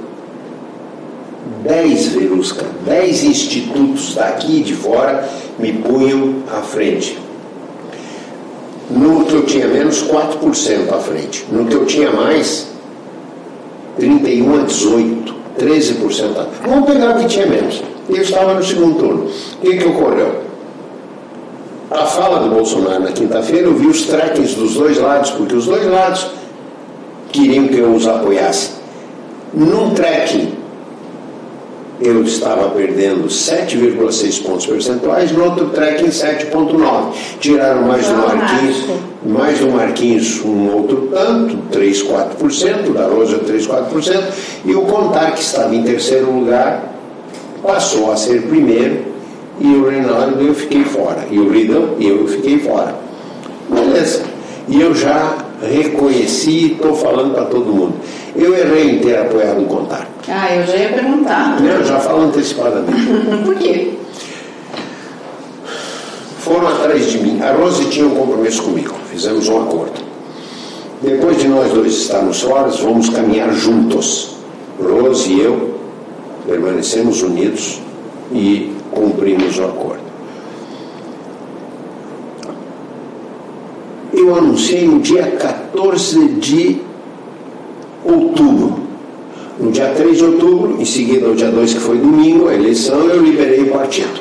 [1.63, 7.30] dez Verusca, dez institutos daqui e de fora me punham à frente
[8.91, 11.47] no que eu tinha menos, 4% à frente.
[11.51, 12.69] No que eu tinha mais,
[13.97, 17.83] 31 a 18, 13% à Vamos pegar o que tinha menos.
[18.09, 19.27] Eu estava no segundo turno.
[19.27, 20.41] O que, que ocorreu?
[21.91, 25.67] A fala do Bolsonaro na quinta-feira, eu vi os trackings dos dois lados, porque os
[25.67, 26.27] dois lados
[27.33, 28.73] queriam que eu os apoiasse.
[29.53, 30.60] Num tracking
[32.01, 37.13] eu estava perdendo 7,6 pontos percentuais, no outro tracking 7,9.
[37.39, 38.85] Tiraram mais do Marquinhos,
[39.27, 44.23] mais do Marquinhos um outro tanto, 3, 4%, da Rosa 3, 4%,
[44.65, 46.95] e o Contar, que estava em terceiro lugar,
[47.63, 49.11] passou a ser primeiro
[49.61, 51.27] e o Reinaldo eu fiquei fora.
[51.31, 52.95] E o Ridão eu fiquei fora.
[53.69, 54.23] Beleza.
[54.67, 57.95] E eu já reconheci e estou falando para todo mundo.
[58.35, 60.09] Eu errei em ter apoiado o Contar.
[60.31, 61.61] Ah, eu já ia perguntar.
[61.61, 63.03] Não, já falo antecipadamente.
[63.45, 63.95] Por quê?
[66.39, 67.43] Foram atrás de mim.
[67.43, 68.95] A Rose tinha um compromisso comigo.
[69.11, 70.01] Fizemos um acordo.
[71.03, 74.37] Depois de nós dois estarmos fora, vamos caminhar juntos.
[74.81, 75.81] Rose e eu
[76.47, 77.81] permanecemos unidos
[78.33, 80.01] e cumprimos o acordo.
[84.13, 86.81] Eu anunciei no dia 14 de
[88.05, 88.70] outubro.
[89.81, 93.23] Dia 3 de outubro, em seguida, no dia 2, que foi domingo, a eleição, eu
[93.23, 94.21] liberei o partido.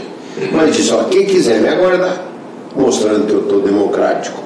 [0.53, 2.21] Mas disse: ó, quem quiser me aguardar,
[2.73, 4.41] mostrando que eu estou democrático,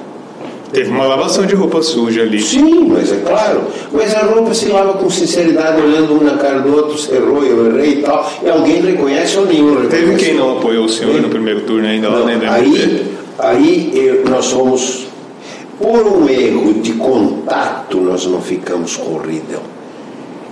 [0.72, 2.40] Teve uma lavação de roupa suja ali.
[2.42, 3.60] Sim, mas é claro.
[3.92, 7.44] Mas a roupa se lava com sinceridade, olhando um na cara do outro, você errou,
[7.44, 8.28] eu errei e tal.
[8.44, 9.96] E alguém reconhece ou nenhum reconhece.
[9.96, 12.40] Teve quem não apoiou o senhor no primeiro turno ainda lá, Não, né?
[12.50, 13.06] aí,
[13.38, 15.06] aí eu- nós fomos,
[15.80, 19.73] por um erro de contato, nós não ficamos com o Riddle.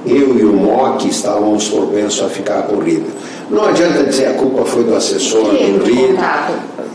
[0.04, 3.12] Eu e o Mock estávamos propensos a ficar o Riddle.
[3.50, 6.52] Não adianta dizer a culpa foi do assessor, do contato?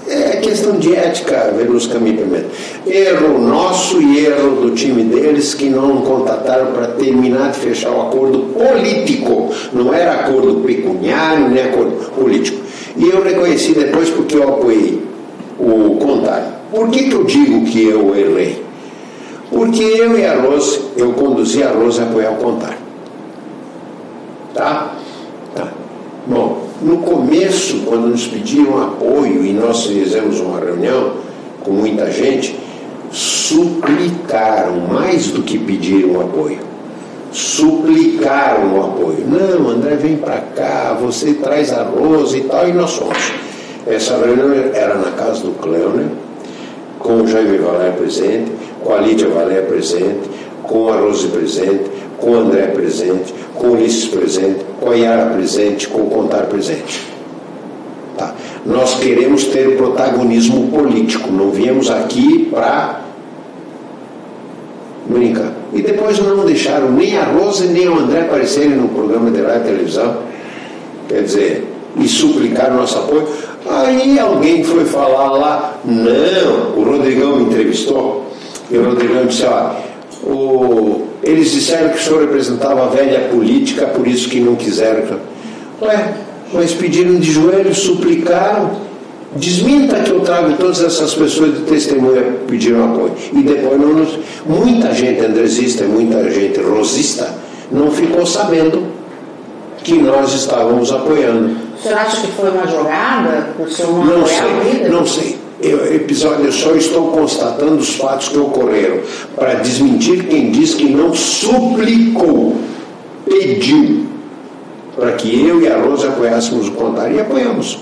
[0.10, 2.46] É questão de ética, Verusca me permite.
[2.86, 8.02] Erro nosso e erro do time deles que não contataram para terminar de fechar o
[8.08, 9.54] acordo político.
[9.74, 12.62] Não era acordo pecuniário, nem acordo político.
[12.96, 15.02] E eu reconheci depois porque eu apoiei
[15.60, 16.48] o contário.
[16.72, 18.64] Por que, que eu digo que eu errei?
[19.50, 22.87] Porque eu e a Rose, eu conduzi a Rose a apoiar o contário.
[24.58, 24.96] Tá?
[25.54, 25.68] Tá.
[26.26, 31.14] Bom, no começo, quando nos pediram apoio e nós fizemos uma reunião
[31.64, 32.58] com muita gente,
[33.12, 36.58] suplicaram mais do que pediram apoio.
[37.32, 39.26] Suplicaram o apoio.
[39.28, 43.32] Não, André, vem para cá, você traz a Rosa e tal, e nós fomos.
[43.86, 46.08] Essa reunião era na casa do Cleoner,
[46.98, 48.52] com o Jaime Valério presente,
[48.84, 50.30] com a Lídia Valério presente,
[50.64, 55.32] com a Rose presente, com o André presente, com o Ulisses presente, com a Yara
[55.32, 57.08] presente, com o Contar presente.
[58.18, 58.34] Tá.
[58.66, 63.02] Nós queremos ter protagonismo político, não viemos aqui para
[65.06, 65.52] brincar.
[65.74, 69.62] E depois não deixaram nem a Rose nem o André aparecerem no programa de rádio
[69.62, 70.18] e televisão.
[71.08, 71.68] Quer dizer,
[72.00, 73.28] e suplicar nosso apoio.
[73.70, 78.26] Aí alguém foi falar lá, não, o Rodrigão me entrevistou,
[78.72, 79.72] e o Rodrigão disse, ó,
[80.24, 85.20] o, eles disseram que o senhor representava a velha política, por isso que não quiseram.
[85.82, 86.14] Ué,
[86.54, 88.72] mas pediram de joelhos, suplicaram.
[89.36, 93.14] Desminta que eu trago todas essas pessoas de testemunha pediram apoio.
[93.34, 94.18] E depois não nos.
[94.46, 97.30] Muita gente andresista e muita gente rosista
[97.70, 98.88] não ficou sabendo
[99.84, 101.58] que nós estávamos apoiando.
[101.78, 103.50] O senhor acha que foi uma jogada?
[103.60, 105.47] O senhor não, Não sei, não sei.
[105.60, 109.00] Eu, episódio, eu só estou constatando os fatos que ocorreram
[109.36, 112.56] para desmentir quem diz que não suplicou,
[113.26, 114.06] pediu
[114.96, 117.80] para que eu e a Rosa apoiássemos o contar e apoiamos.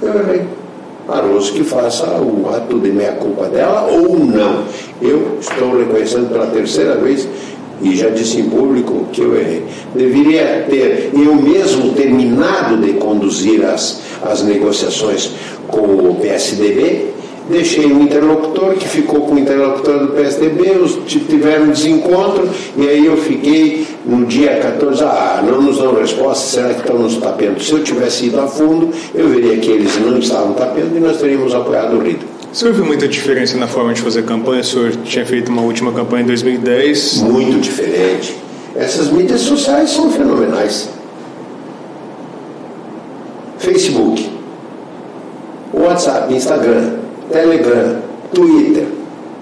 [0.00, 0.42] Eu errei.
[1.08, 4.64] A Rosa que faça o ato de meia-culpa dela ou não.
[5.00, 7.28] Eu estou reconhecendo pela terceira vez
[7.82, 9.64] e já disse em público que eu errei.
[9.94, 15.30] Deveria ter eu mesmo terminado de conduzir as, as negociações
[15.68, 17.16] com o PSDB,
[17.48, 23.06] deixei o interlocutor, que ficou com o interlocutor do PSDB, os tiveram desencontro, e aí
[23.06, 27.62] eu fiquei no dia 14, ah, não nos dão resposta, será que estão nos tapeando?
[27.62, 31.18] Se eu tivesse ido a fundo, eu veria que eles não estavam tapeando e nós
[31.18, 32.35] teríamos apoiado o Rito.
[32.56, 34.62] O senhor viu muita diferença na forma de fazer campanha?
[34.62, 37.18] O senhor tinha feito uma última campanha em 2010.
[37.20, 38.34] muito diferente.
[38.74, 40.88] Essas mídias sociais são fenomenais.
[43.58, 44.32] Facebook,
[45.74, 46.94] WhatsApp, Instagram,
[47.30, 47.98] Telegram,
[48.32, 48.86] Twitter,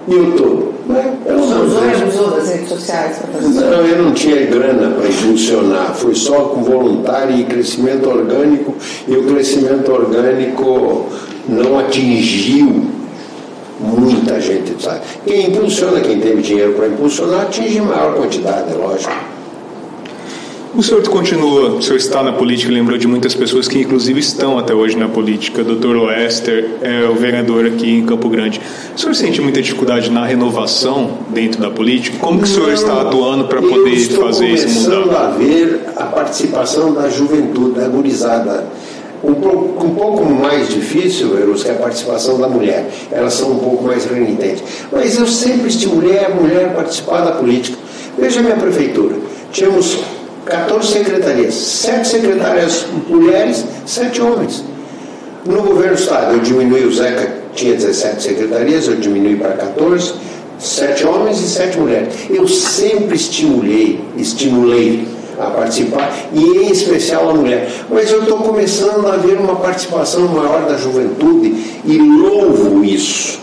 [0.09, 0.73] YouTube.
[0.85, 1.13] Não é?
[1.25, 3.61] Pelo O senhor amor de usou das redes sociais para fazer?
[3.61, 8.75] Não, eu não tinha grana para impulsionar, foi só com voluntário e crescimento orgânico,
[9.07, 11.05] e o crescimento orgânico
[11.47, 12.93] não atingiu
[13.79, 15.01] muita gente, sabe?
[15.25, 19.35] Quem impulsiona, quem teve dinheiro para impulsionar, atinge maior quantidade, é lógico.
[20.77, 24.59] O senhor continua, o senhor está na política, lembrou de muitas pessoas que inclusive estão
[24.59, 25.63] até hoje na política.
[25.63, 25.95] Dr.
[26.05, 28.59] Lester é o vereador aqui em Campo Grande.
[28.93, 32.17] O senhor sente muita dificuldade na renovação dentro da política?
[32.19, 35.27] Como que o senhor está atuando para poder estou fazer isso começando mudar?
[35.27, 38.67] a ver a participação da juventude, da gurizada.
[39.25, 42.85] Um pouco, um pouco mais difícil, Verus, que a participação da mulher.
[43.11, 44.63] Elas são um pouco mais renitentes.
[44.91, 47.77] Mas eu sempre estimulei a mulher a participar da política.
[48.17, 49.15] Veja a minha prefeitura.
[49.51, 49.97] Tínhamos
[50.45, 54.63] 14 secretarias, sete secretárias mulheres, sete homens.
[55.45, 60.13] No governo do Estado, eu diminui o Zeca, tinha 17 secretarias, eu diminui para 14,
[60.59, 62.13] sete homens e sete mulheres.
[62.29, 65.07] Eu sempre estimulei, estimulei
[65.39, 67.69] a participar, e em especial a mulher.
[67.89, 71.53] Mas eu estou começando a ver uma participação maior da juventude
[71.85, 73.39] e louvo isso.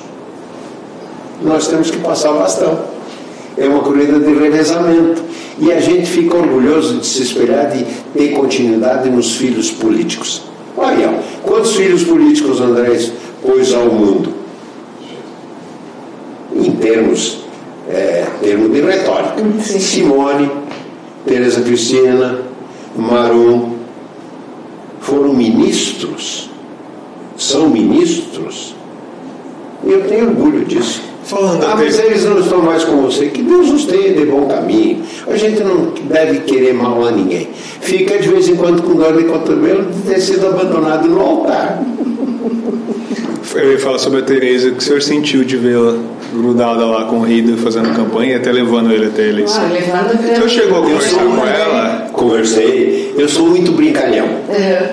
[1.42, 2.78] Nós temos que passar o bastão.
[3.56, 5.22] É uma corrida de revezamento.
[5.58, 10.42] E a gente fica orgulhoso de se espelhar, de ter continuidade nos filhos políticos.
[10.76, 14.32] Olha, quantos filhos políticos Andrés pôs ao mundo?
[16.56, 17.44] Em termos,
[17.88, 19.36] é, termo de retórica.
[19.62, 19.78] Sim.
[19.78, 20.50] Simone,
[21.26, 22.40] Tereza Cristina,
[22.96, 23.76] Marum,
[25.00, 26.50] foram ministros,
[27.36, 28.74] são ministros.
[29.84, 31.02] E eu tenho orgulho disso.
[31.24, 33.26] Falando ah, mas eles não estão mais com você.
[33.26, 35.02] Que Deus os tenha de bom caminho.
[35.26, 37.48] A gente não deve querer mal a ninguém.
[37.80, 41.82] Fica de vez em quando com dor de cotovelo de ter sido abandonado no altar.
[43.54, 45.96] Eu ia falar sobre a Tereza, que o senhor sentiu de vê-la
[46.32, 49.62] grudada lá com o Rido fazendo campanha e até levando ele até a eleição.
[49.64, 52.10] Ah, levando O senhor chegou a conversar com ela?
[52.12, 53.14] Conversei.
[53.16, 54.26] Eu sou muito brincalhão.
[54.48, 54.90] É,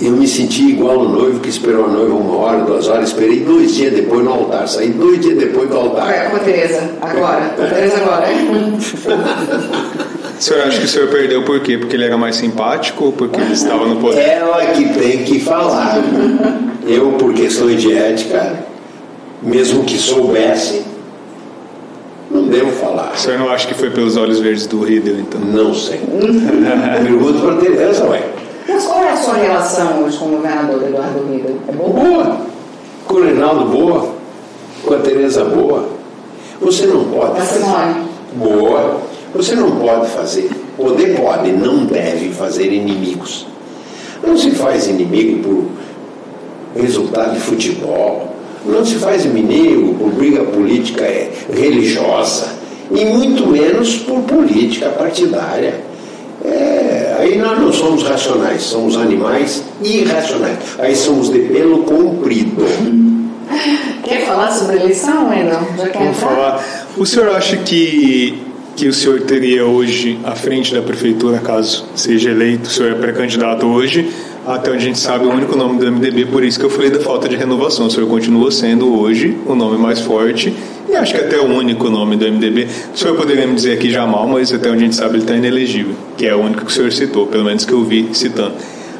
[0.00, 3.40] Eu me senti igual o noivo que esperou a noiva uma hora, duas horas, esperei
[3.40, 6.30] dois dias depois no altar, saí dois dias depois do altar.
[6.30, 7.40] Com a Tereza, agora.
[7.56, 8.26] Com a Tereza agora.
[10.38, 11.78] O senhor acha que o senhor perdeu por quê?
[11.78, 14.18] Porque ele era mais simpático ou porque ele estava no poder?
[14.22, 16.02] Ela que tem que falar.
[16.84, 18.52] Eu, por questões de ética,
[19.42, 20.84] mesmo que soubesse,
[22.30, 23.12] não devo falar.
[23.14, 25.40] O senhor não acha que foi pelos olhos verdes do Riddle, então?
[25.40, 26.00] Não sei.
[27.02, 28.22] Pergunta para Tereza, ué.
[28.68, 31.50] Mas qual é a sua relação hoje com o governador Eduardo Rida?
[31.68, 31.90] É boa?
[31.90, 32.36] Boa.
[33.06, 34.14] Com o Reinaldo, boa.
[34.84, 35.88] Com a Tereza, boa.
[36.60, 37.40] Você não pode.
[37.40, 38.02] A Simone?
[38.36, 39.00] Boa.
[39.34, 40.50] Você não pode fazer.
[40.76, 43.46] Poder pode, não deve fazer inimigos.
[44.24, 48.31] Não se faz inimigo por resultado de futebol.
[48.64, 52.48] Não se faz inimigo por briga política eh, religiosa.
[52.90, 55.80] E muito menos por política partidária.
[56.44, 60.58] É, aí nós não somos racionais, somos animais irracionais.
[60.78, 62.62] Aí somos de pelo comprido.
[64.02, 65.28] Quer falar sobre a eleição?
[65.76, 66.28] Já quer Vamos entrar?
[66.28, 66.64] falar.
[66.96, 68.42] O senhor acha que,
[68.74, 72.94] que o senhor teria hoje à frente da prefeitura, caso seja eleito, o senhor é
[72.94, 74.10] pré-candidato hoje,
[74.46, 76.90] até onde a gente sabe o único nome do MDB, por isso que eu falei
[76.90, 77.86] da falta de renovação.
[77.86, 80.52] O senhor continua sendo hoje o nome mais forte
[80.88, 82.66] e acho que até o único nome do MDB.
[82.94, 85.34] O senhor poderia me dizer aqui Jamal, mas até onde a gente sabe ele está
[85.34, 88.54] inelegível, que é o único que o senhor citou, pelo menos que eu vi citando.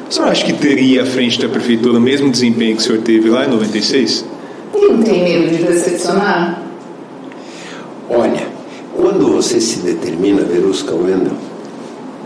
[0.09, 3.01] O senhor acha que teria à frente da prefeitura o mesmo desempenho que o senhor
[3.01, 4.25] teve lá em 96?
[4.75, 6.63] E não tem medo de decepcionar?
[8.09, 8.47] Olha,
[8.95, 11.33] quando você se determina, Verusca Wendel,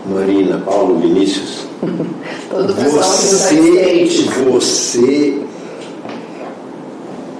[0.06, 1.67] Marina, Paulo, Vinícius,
[2.50, 4.06] Todo do você,
[4.46, 5.40] você.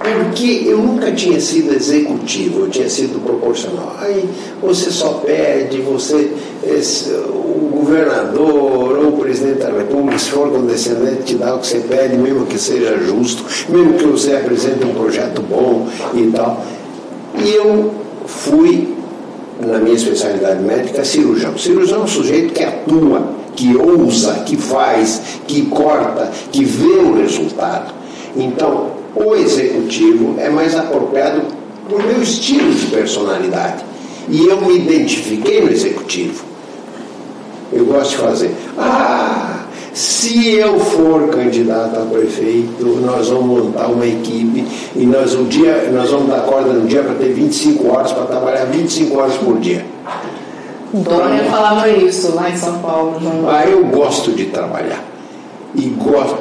[0.00, 3.96] Porque eu nunca tinha sido executivo, eu tinha sido proporcional.
[4.00, 4.28] Aí
[4.62, 6.32] você só pede, você,
[6.64, 11.66] esse, o governador ou o presidente da república, se for condescendente, te dá o que
[11.66, 16.64] você pede, mesmo que seja justo, mesmo que você apresente um projeto bom e tal.
[17.44, 17.92] E eu
[18.26, 18.94] fui,
[19.60, 21.58] na minha especialidade médica, cirurgião.
[21.58, 27.16] Cirurgião é um sujeito que atua, que ousa, que faz, que corta, que vê o
[27.16, 27.92] resultado.
[28.36, 31.42] Então, o executivo é mais apropriado
[31.88, 33.84] para o meu estilo de personalidade.
[34.28, 36.44] E eu me identifiquei no executivo.
[37.72, 38.54] Eu gosto de fazer.
[38.78, 45.46] Ah, se eu for candidato a prefeito, nós vamos montar uma equipe e nós, um
[45.46, 49.36] dia, nós vamos dar corda no dia para ter 25 horas, para trabalhar 25 horas
[49.38, 49.97] por dia.
[50.92, 53.20] Dona falava isso lá em São Paulo.
[53.48, 55.04] Ah, eu gosto de trabalhar.
[55.74, 56.38] E gosto.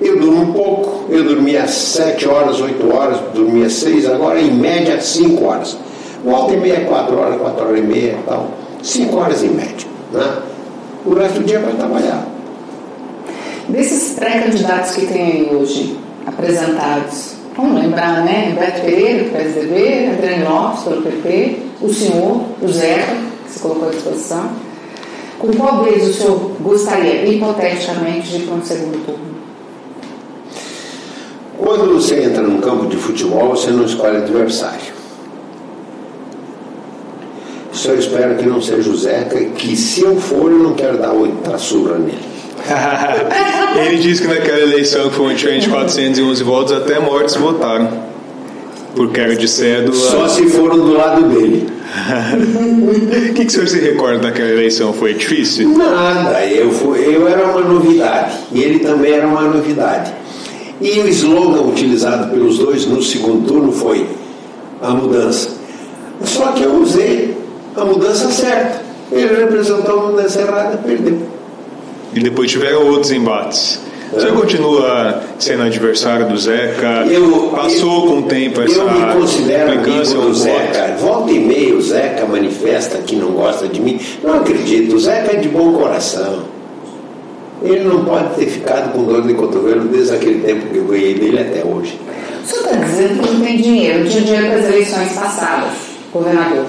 [0.00, 1.06] Eu durmo pouco.
[1.08, 5.78] Eu dormia 7 horas, 8 horas, dormia 6, agora em média 5 horas.
[6.24, 8.48] Volta e meia, 4 horas, 4 horas e meia e tal.
[8.82, 9.88] 5 horas em média.
[10.12, 10.36] Né?
[11.06, 12.26] O resto do dia vai trabalhar.
[13.68, 18.54] Desses pré-candidatos que tem aí hoje, apresentados, vamos lembrar, né?
[18.58, 23.16] Beto Pereira, do PSDB, Adriano Lopes, pelo PP, o senhor, o Zeca,
[23.46, 24.50] que se colocou à disposição.
[25.38, 29.28] Com qual deles o senhor gostaria, hipoteticamente, de ir para um segundo turno?
[31.56, 34.98] Quando você entra num campo de futebol, você não escolhe adversário.
[37.72, 41.12] Só espero que não seja o Zeca, que se eu for, eu não quero dar
[41.12, 42.18] outra surra nele.
[43.78, 48.07] Ele disse que naquela eleição que foi um de 411 votos, até mortos votaram.
[48.94, 49.94] Por queda de cédula.
[49.94, 51.68] Só se foram do lado dele.
[53.30, 54.92] O que, que o senhor se recorda daquela eleição?
[54.92, 55.70] Foi difícil?
[55.76, 60.12] Nada, eu, fui, eu era uma novidade e ele também era uma novidade.
[60.80, 64.06] E o slogan utilizado pelos dois no segundo turno foi
[64.80, 65.50] a mudança.
[66.24, 67.36] Só que eu usei
[67.76, 68.82] a mudança certa.
[69.10, 71.18] Ele representou a mudança errada, perdeu.
[72.14, 73.80] E depois tiveram outros embates.
[74.10, 77.04] O senhor continua sendo adversário do Zeca?
[77.10, 80.52] Eu, Passou eu, com o tempo essa Eu me considero implicância amigo do com o
[80.52, 80.74] outro?
[80.74, 80.96] Zeca.
[80.98, 84.00] Volta e meia o Zeca manifesta que não gosta de mim.
[84.22, 86.44] Não acredito, o Zeca é de bom coração.
[87.62, 91.14] Ele não pode ter ficado com dor de cotovelo desde aquele tempo que eu ganhei
[91.14, 91.98] dele até hoje.
[92.42, 95.72] O senhor está dizendo que não tem dinheiro, não tinha dinheiro para as eleições passadas,
[96.12, 96.64] governador.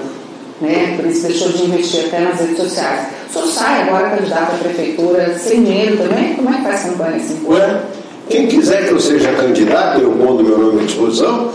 [0.60, 0.94] Né?
[0.96, 3.06] Por isso deixou de investir até nas redes sociais.
[3.28, 6.34] O senhor sai agora candidato à prefeitura sem dinheiro também?
[6.34, 7.40] Como é que faz campanha assim?
[7.46, 7.80] Ué,
[8.28, 11.50] quem quiser que eu seja candidato, eu pondo meu nome à disposição,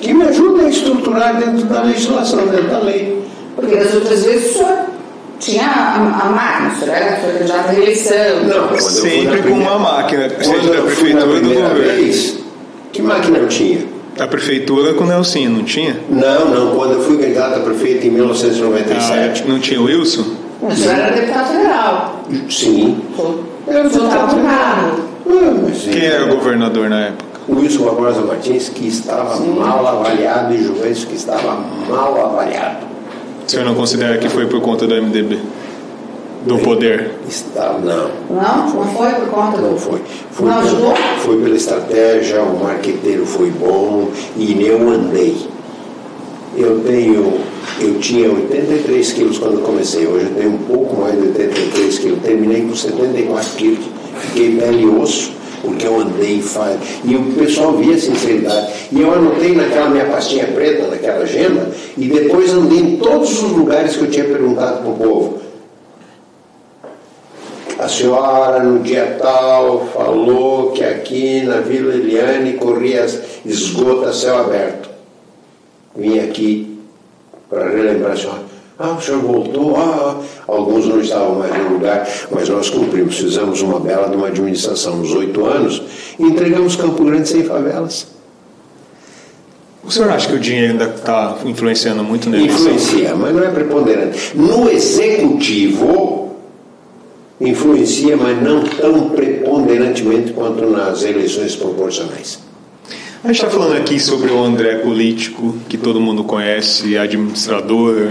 [0.00, 3.22] que me ajude a estruturar dentro da legislação, dentro da lei.
[3.54, 4.78] Porque das outras vezes o senhor
[5.38, 8.16] tinha a, a máquina, o senhor era foi candidato à reeleição.
[8.46, 11.40] Não, Sempre com primeira- uma máquina, Quando seja da eu fui na prefeitura ou do
[11.40, 11.92] primeira governo.
[12.02, 12.38] vez,
[12.92, 13.80] que máquina eu tinha?
[14.20, 15.98] A prefeitura com o Nelsinho, não tinha?
[16.10, 19.44] Não, não, quando eu fui candidato a prefeito em 1997.
[19.46, 20.26] Ah, não tinha o Wilson?
[20.60, 22.22] O senhor era deputado federal.
[22.50, 23.02] Sim.
[23.66, 25.00] Eu estava no carro.
[25.90, 27.24] Quem era o governador na época?
[27.48, 31.58] O Wilson Barbosa Martins, que estava mal avaliado, e Juventus, que estava
[31.88, 32.86] mal avaliado.
[33.46, 35.38] O senhor não considera que foi por conta do MDB?
[36.46, 37.10] Do poder?
[37.28, 39.70] Estava, não, Não, não foi por conta do.
[39.70, 40.00] não foi.
[40.30, 40.92] Foi, Não ajudou?
[40.92, 45.36] pela, foi pela estratégia, o marqueteiro foi bom e eu andei.
[46.56, 47.34] Eu tenho,
[47.80, 52.18] eu tinha 83 quilos quando comecei, hoje eu tenho um pouco mais de 83 quilos.
[52.22, 53.84] Terminei com 74 quilos,
[54.20, 55.32] fiquei pele e osso,
[55.62, 56.74] porque eu andei e fa-
[57.04, 58.72] E o pessoal via a sinceridade.
[58.90, 63.52] E eu anotei naquela minha pastinha preta, naquela agenda, e depois andei em todos os
[63.52, 65.38] lugares que eu tinha perguntado para o povo.
[67.90, 73.04] A senhora, no dia tal, falou que aqui na Vila Eliane corria
[73.44, 74.88] esgoto a céu aberto.
[75.96, 76.78] Vim aqui
[77.48, 78.42] para relembrar a senhora.
[78.78, 79.76] Ah, o senhor voltou.
[79.76, 83.18] Ah, alguns não estavam mais no lugar, mas nós cumprimos.
[83.18, 85.82] Fizemos uma bela de uma administração nos oito anos
[86.16, 88.06] e entregamos Campo Grande sem favelas.
[89.82, 92.56] O senhor acha que o dinheiro ainda está influenciando muito eleição?
[92.56, 94.30] Influencia, mas não é preponderante.
[94.36, 96.29] No executivo,
[97.40, 102.38] influencia, mas não tão preponderantemente quanto nas eleições proporcionais.
[103.22, 108.08] A gente está falando aqui sobre o André político, que todo mundo conhece, administrador,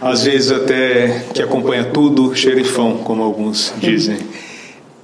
[0.00, 4.16] às vezes até que acompanha tudo, xerifão, como alguns dizem.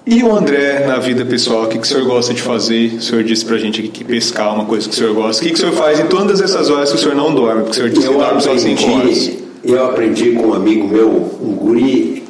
[0.05, 2.95] E o André, na vida pessoal, o que, que o senhor gosta de fazer?
[2.97, 5.43] O senhor disse pra gente que pescar é uma coisa que o senhor gosta.
[5.43, 7.63] O que, que o senhor faz em todas essas horas que o senhor não dorme?
[7.63, 9.31] Porque o senhor disse que dorme só 5 horas.
[9.63, 11.09] eu aprendi com um amigo meu,
[11.41, 12.22] um guri,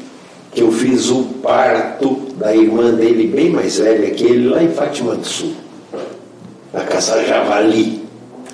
[0.52, 4.68] que eu fiz o parto da irmã dele, bem mais velha que ele, lá em
[4.68, 5.52] Fátima do Sul.
[6.74, 8.02] A caçar javali.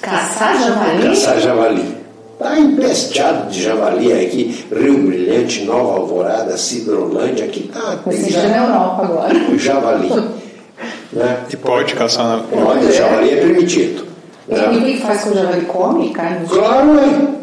[0.01, 1.03] Caçar javali?
[1.03, 1.99] Caçar javali.
[2.34, 7.99] Está empesteado de javali aqui, Rio Brilhante, Nova Alvorada, Cidrolândia, aqui está.
[8.07, 9.59] Me sentindo na Europa agora.
[9.59, 10.09] Javali.
[11.12, 11.38] Né?
[11.51, 12.44] E pode caçar na.
[12.64, 14.05] Olha, javali é permitido.
[14.49, 14.68] E né?
[14.68, 15.66] o que faz com o javali?
[15.66, 16.46] Come carne?
[16.46, 17.38] Claro, é.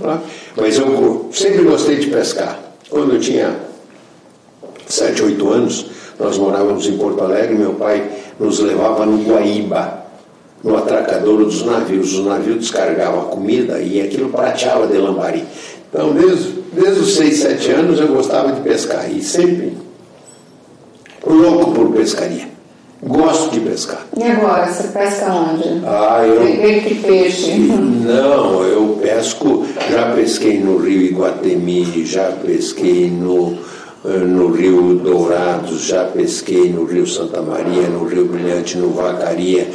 [0.00, 0.20] Claro.
[0.56, 2.58] Mas eu sempre gostei de pescar.
[2.88, 3.54] Quando eu tinha
[4.94, 5.86] 7, 8 anos,
[6.18, 10.04] nós morávamos em Porto Alegre, meu pai nos levava no Guaíba,
[10.62, 12.12] no atracadouro dos navios.
[12.14, 15.44] Os navios descarregavam a comida e aquilo prateava de lambari.
[15.88, 19.76] Então, desde, desde os 6, 7 anos eu gostava de pescar e sempre
[21.24, 22.54] louco por pescaria.
[23.02, 24.06] Gosto de pescar.
[24.16, 25.82] E agora, você pesca onde?
[25.84, 26.80] Ah, eu.
[26.80, 27.52] Que peixe?
[27.60, 33.58] Não, eu pesco, já pesquei no Rio Iguatemi, já pesquei no,
[34.04, 39.66] no Rio Dourados, já pesquei no Rio Santa Maria, no Rio Brilhante, no Vacaria,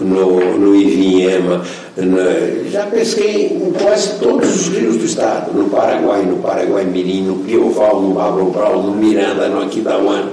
[0.00, 1.62] no, no Ivinhema,
[1.96, 7.24] na- já pesquei em quase todos os rios do estado, no Paraguai, no Paraguai Mirim,
[7.24, 10.30] no Pioval, no Babro no Miranda, no Aquidauana.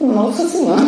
[0.00, 0.80] Nossa Senhora.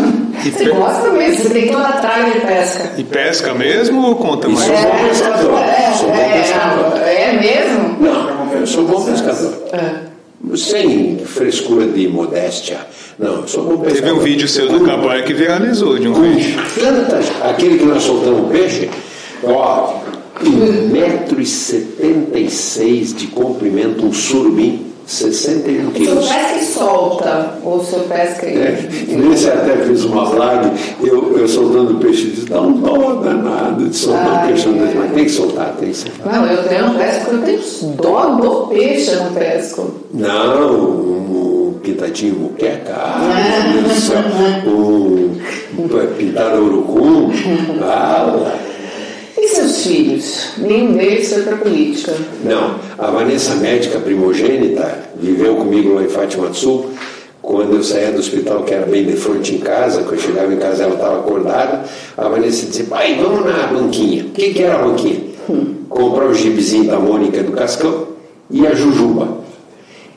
[0.45, 2.93] E Você pe- gosta mesmo, você tem toda a tralha de pesca.
[2.99, 4.69] E pesca mesmo ou conta mais?
[4.69, 5.59] É bom pescador.
[5.61, 6.99] É, Sou bom é, pescador.
[7.07, 7.97] é mesmo?
[8.01, 9.53] Não, eu sou bom pescador.
[9.73, 10.16] É.
[10.55, 12.79] Sem frescura de modéstia.
[13.19, 13.79] Não, eu sou bom.
[13.85, 16.55] Teve um vídeo seu da campanha que viralizou de um peixe.
[16.79, 18.91] Tantas, aquele que nós soltamos peixe,
[19.43, 19.95] ó,
[20.45, 26.29] 1,76m de comprimento, um surubim, 61 O senhor quilos.
[26.29, 28.57] pesca e solta, ou o senhor pesca e...
[28.57, 33.15] É, nesse até fiz uma live, eu, eu soltando o peixe, disse, dá um dó
[33.15, 36.33] danado de soltar o peixe, mas tem que soltar, tem que soltar.
[36.33, 37.61] Não, eu tenho um pesco, eu tenho
[37.95, 39.95] dó do peixe, eu não pesco.
[40.13, 44.19] Não, um pintadinho muqueca, ah, meu Deus do céu,
[44.67, 47.31] um, pintado urucum,
[47.81, 48.55] ah,
[49.39, 50.53] E seus filhos?
[50.57, 52.13] Nenhum deles foi para política.
[52.43, 56.91] Não, a Vanessa médica primogênita viveu comigo lá em Fátima do Sul.
[57.43, 60.53] Quando eu saía do hospital, que era bem de frente em casa, quando eu chegava
[60.53, 61.85] em casa ela estava acordada,
[62.17, 64.25] a Vanessa dizia, pai, vamos na banquinha.
[64.25, 65.21] O que, que era a banquinha?
[65.89, 68.09] Comprar o gibizinho da Mônica do Cascão
[68.51, 69.39] e a Jujuba.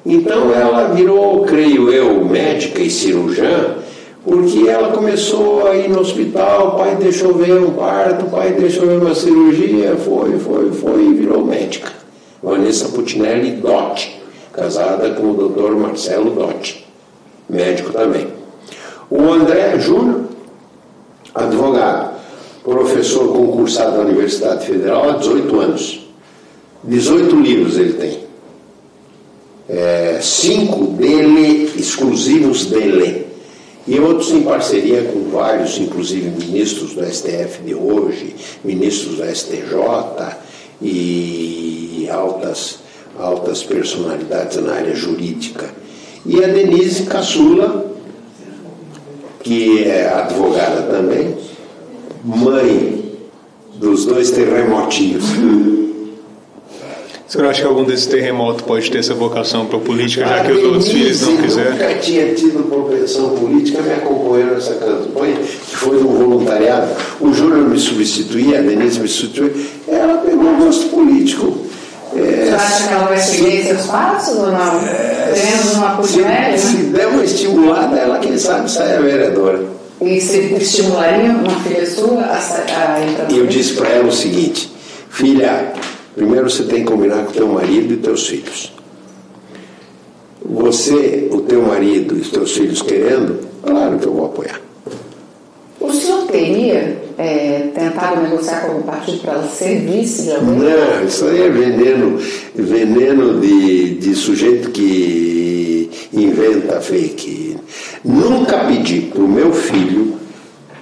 [0.05, 3.75] Então ela virou, creio eu, médica e cirurgiã,
[4.23, 8.51] porque ela começou a ir no hospital, o pai deixou ver um parto, o pai
[8.51, 11.91] deixou ver uma cirurgia, foi, foi, foi e virou médica.
[12.41, 14.21] Vanessa Putinelli Dotti,
[14.53, 16.85] casada com o doutor Marcelo Dotti,
[17.49, 18.27] médico também.
[19.09, 20.25] O André Júnior,
[21.33, 22.19] advogado,
[22.63, 26.09] professor concursado da Universidade Federal há 18 anos.
[26.83, 28.19] 18 livros ele tem.
[29.67, 33.27] É, cinco dele, exclusivos dele,
[33.89, 40.37] e outros em parceria com vários, inclusive ministros do STF de hoje, ministros do STJ
[40.79, 42.81] e altas,
[43.17, 45.73] altas personalidades na área jurídica.
[46.23, 47.91] E a Denise Caçula,
[49.41, 51.35] que é advogada também,
[52.23, 53.17] mãe
[53.73, 55.23] dos dois terremotinhos.
[57.29, 60.43] O senhor acha que algum desses terremotos pode ter essa vocação para política, já A
[60.45, 61.71] que os outros filhos não Denise quiserem?
[61.73, 66.87] nunca tinha tido propensão política, me acompanhou nessa campanha, que foi um voluntariado.
[67.21, 69.51] O Júnior me substituía, a Denise me substituía.
[69.87, 71.55] Ela pegou gosto político.
[72.15, 74.79] É, Você acha que ela vai seguir seus passos ou não?
[75.31, 76.97] Temos uma se, Putinelli, se né?
[76.97, 79.65] der uma estimulada, ela, quem sabe, sai a vereadora.
[80.01, 84.07] E você estimularia uma filha sua a, a ir para E eu disse para ela
[84.07, 84.71] o seguinte:
[85.11, 85.73] Filha,
[86.19, 88.73] primeiro você tem que combinar com teu marido e teus filhos.
[90.43, 94.59] Você, o teu marido e os teus filhos querendo, claro que eu vou apoiar.
[95.79, 100.55] O senhor teria é, tentado negociar com algum partido para ela ser vice de alguém?
[100.55, 102.19] Não, isso aí é veneno,
[102.53, 107.55] veneno de, de sujeito que inventa fake.
[108.03, 110.15] Nunca pedi para o meu filho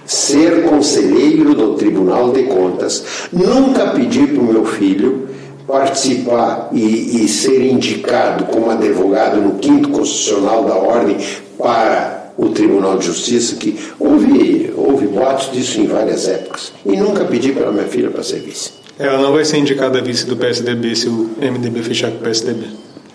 [0.07, 5.27] ser conselheiro do Tribunal de Contas, nunca pedi para o meu filho
[5.67, 11.17] participar e, e ser indicado como advogado no quinto constitucional da ordem
[11.57, 16.71] para o Tribunal de Justiça, que houve, houve boatos disso em várias épocas.
[16.85, 18.71] E nunca pedi para minha filha para ser vice.
[18.97, 22.67] Ela não vai ser indicada vice do PSDB se o MDB fechar com o PSDB.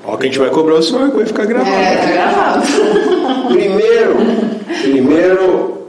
[0.05, 1.75] Ó, que a gente vai cobrar o senhor, que vai ficar gravado.
[1.75, 2.67] É, tá gravado.
[3.49, 4.17] Primeiro,
[4.83, 5.82] primeiro,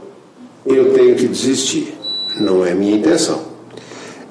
[0.66, 1.94] eu tenho que desistir.
[2.40, 3.42] Não é minha intenção.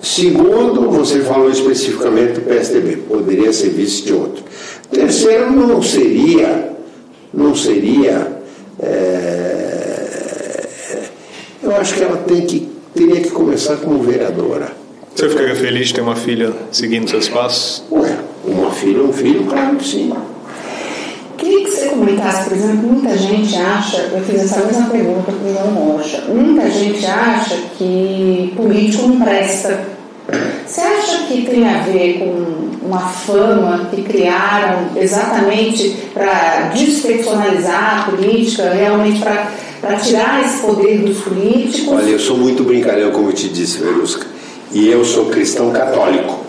[0.02, 4.44] Segundo, você falou especificamente do PSDB, poderia ser vice de outro.
[4.92, 6.74] Terceiro, não seria,
[7.34, 8.42] não seria.
[8.82, 10.24] é,
[11.64, 14.72] eu acho que ela tem que, teria que começar como vereadora.
[15.16, 17.84] Senhor ficaria feliz de ter uma filha seguindo seus passos?
[17.90, 20.12] Ué, uma filha, um filho, claro que sim.
[21.38, 25.34] Queria que você comentasse, por exemplo, muita gente acha, eu fiz essa mesma pergunta para
[25.34, 29.94] o João Mocha, muita gente acha que político não presta.
[30.66, 38.12] Você acha que tem a ver com uma fama que criaram exatamente para despersonalizar a
[38.12, 41.94] política, realmente para tirar esse poder dos políticos?
[41.94, 44.28] Olha, eu sou muito brincalhão, como eu te disse, Verusca.
[44.72, 46.43] E eu sou cristão católico.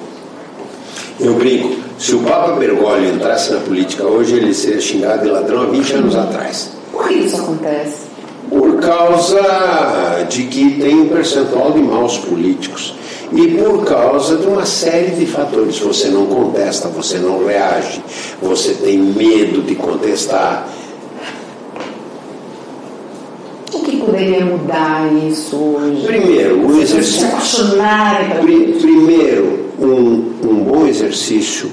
[1.20, 1.76] Eu brinco.
[1.98, 5.92] Se o Papa Bergoglio entrasse na política hoje, ele seria xingado de ladrão há 20
[5.94, 6.70] anos atrás.
[6.90, 8.04] Por que isso acontece?
[8.50, 12.94] Por causa de que tem um percentual de maus políticos.
[13.32, 15.78] E por causa de uma série de fatores.
[15.78, 18.02] Você não contesta, você não reage,
[18.42, 20.68] você tem medo de contestar.
[23.72, 26.06] O que poderia mudar isso hoje?
[26.06, 27.26] Primeiro, o exercício.
[28.80, 31.70] Primeiro, um, um bom exercício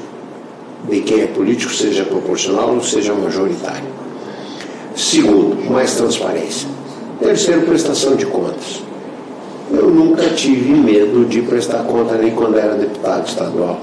[0.90, 3.90] de quem é político, seja proporcional ou seja majoritário.
[4.96, 6.68] Segundo, mais transparência.
[7.20, 8.82] Terceiro, prestação de contas.
[9.72, 13.80] Eu nunca tive medo de prestar conta nem quando era deputado estadual.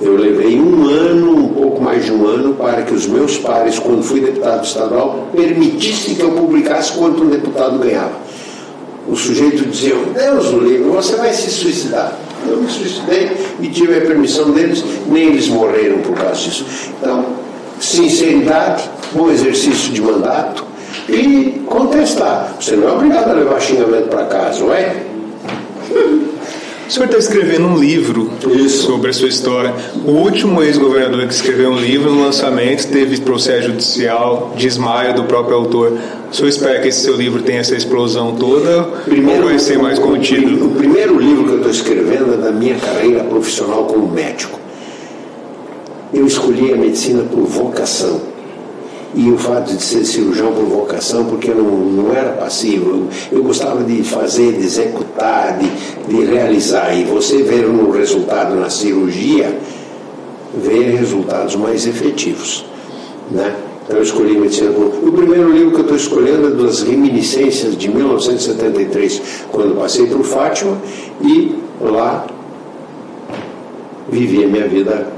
[0.00, 3.78] Eu levei um ano, um pouco mais de um ano, para que os meus pares,
[3.78, 8.25] quando fui deputado estadual, permitissem que eu publicasse quanto um deputado ganhava.
[9.08, 12.16] O sujeito dizia, Deus o livre, você vai se suicidar.
[12.48, 13.30] Eu me suicidei
[13.60, 16.64] e tive a permissão deles, nem eles morreram por causa disso.
[17.00, 17.26] Então,
[17.80, 20.64] sinceridade, bom exercício de mandato
[21.08, 22.54] e contestar.
[22.60, 25.02] Você não é obrigado a levar xingamento para casa, não é?
[26.88, 28.86] O senhor está escrevendo um livro Isso.
[28.86, 29.74] sobre a sua história.
[30.04, 35.56] O último ex-governador que escreveu um livro no lançamento teve processo judicial, desmaio do próprio
[35.56, 35.98] autor.
[36.30, 39.98] O senhor espera que esse seu livro tenha essa explosão toda ou vai ser mais
[39.98, 40.66] o, contido?
[40.66, 44.60] o primeiro livro que eu estou escrevendo é da minha carreira profissional como médico.
[46.14, 48.35] Eu escolhi a medicina por vocação.
[49.16, 51.64] E o fato de ser cirurgião por vocação, porque eu não,
[52.04, 55.70] não era passivo, eu, eu gostava de fazer, de executar, de,
[56.06, 56.94] de realizar.
[56.94, 59.58] E você ver um resultado na cirurgia,
[60.54, 62.66] ver resultados mais efetivos.
[63.30, 63.56] Né?
[63.86, 65.08] Então eu escolhi medicina por.
[65.08, 70.24] O primeiro livro que eu estou escolhendo é das reminiscências de 1973, quando passei por
[70.24, 70.76] Fátima
[71.22, 72.26] e lá
[74.10, 75.15] vivi a minha vida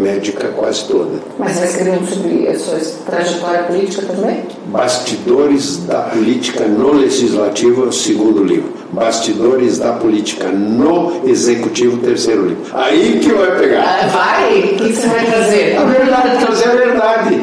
[0.00, 1.20] médica quase toda.
[1.38, 4.42] Mas vai escrever um sobre a sua trajetória política também?
[4.66, 8.72] Bastidores da política no legislativo, o segundo livro.
[8.92, 12.64] Bastidores da política no executivo, terceiro livro.
[12.72, 13.82] Aí que vai pegar.
[13.82, 14.58] Ah, vai?
[14.58, 15.76] O que você vai trazer?
[15.76, 17.40] A verdade, trazer a verdade.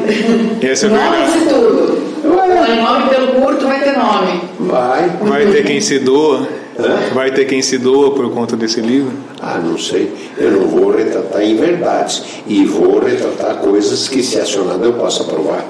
[0.62, 2.08] Essa é a Nome de tudo.
[2.22, 4.40] Põe nome pelo curto, vai ter nome.
[4.60, 5.08] Vai.
[5.22, 6.46] Vai ter quem se doa?
[6.78, 7.12] Hã?
[7.12, 9.12] Vai ter quem se doa por conta desse livro?
[9.40, 10.12] Ah, não sei.
[10.36, 12.22] Eu não vou retratar em verdades.
[12.46, 15.64] E vou retratar coisas que, se acionado, eu possa provar.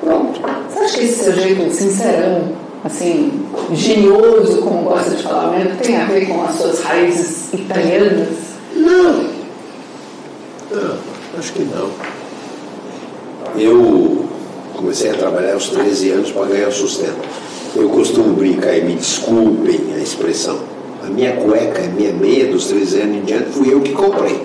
[0.00, 0.40] Pronto.
[0.70, 2.52] Você acha que esse seu jeito sincerão,
[2.84, 8.28] assim, genioso, como gosta de falar mesmo, tem a ver com as suas raízes italianas?
[8.76, 9.24] Não.
[10.70, 10.96] Não,
[11.38, 11.90] acho que não.
[13.58, 14.26] Eu
[14.76, 17.45] comecei a trabalhar aos 13 anos para ganhar sustento.
[17.76, 20.58] Eu costumo brincar e me desculpem a expressão.
[21.04, 24.42] A minha cueca, a minha meia dos 13 anos em diante fui eu que comprei,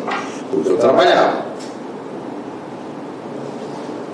[0.51, 1.45] porque eu trabalhava.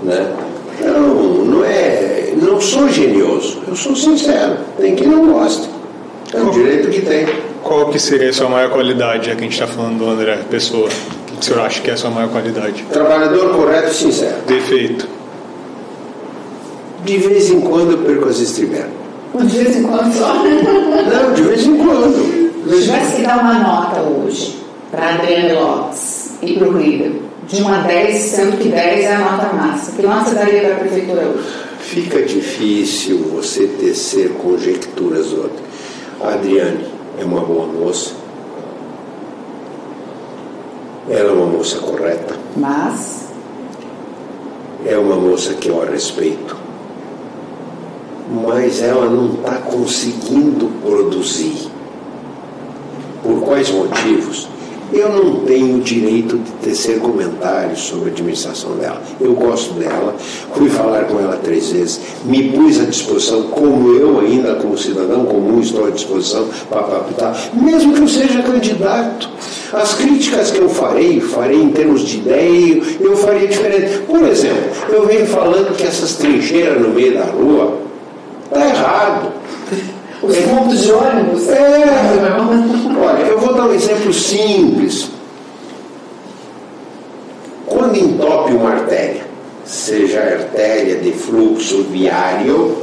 [0.03, 0.34] Né?
[0.82, 2.34] Não, não é.
[2.39, 4.57] Não sou genioso, eu sou sincero.
[4.78, 5.68] Tem quem não goste.
[6.32, 7.26] É o direito que tem.
[7.63, 10.38] Qual que seria a sua maior qualidade, já que a gente está falando do André
[10.49, 10.88] Pessoa?
[10.88, 12.86] O que o senhor acha que é a sua maior qualidade?
[12.91, 14.38] Trabalhador correto e sincero.
[14.45, 15.07] Defeito.
[17.03, 19.07] De vez em quando eu perco as estribeiras.
[19.36, 20.34] De vez em quando só.
[20.34, 22.47] Não, de vez em quando.
[22.69, 24.61] Se tivesse que dar uma nota hoje
[24.91, 27.11] para Adriane Lopes e para o Rida,
[27.47, 30.61] de 1 a 10, sendo que 10 é a nota máxima, que nota você daria
[30.61, 31.47] para a prefeitura hoje?
[31.80, 35.61] Fica difícil você tecer conjecturas outras.
[36.21, 36.86] A Adriane
[37.19, 38.11] é uma boa moça.
[41.09, 42.36] Ela é uma moça correta.
[42.55, 43.28] Mas,
[44.86, 46.55] É uma moça que eu a respeito.
[48.30, 51.69] Mas ela não está conseguindo produzir.
[53.23, 54.47] Por quais motivos?
[54.91, 59.01] Eu não tenho direito de tecer comentários sobre a administração dela.
[59.19, 60.15] Eu gosto dela,
[60.53, 65.25] fui falar com ela três vezes, me pus à disposição, como eu ainda, como cidadão
[65.25, 69.30] comum, estou à disposição para palpitar, mesmo que eu seja candidato.
[69.73, 74.03] As críticas que eu farei, farei em termos de ideia, eu faria diferente.
[74.07, 77.87] Por exemplo, eu venho falando que essas trincheiras no meio da rua,
[78.98, 79.32] errado.
[80.22, 81.48] os pontos de ônibus.
[81.50, 81.84] É,
[83.00, 85.12] olha, eu vou dar um exemplo simples.
[87.66, 89.24] Quando entope uma artéria,
[89.66, 92.78] seja artéria de fluxo viário,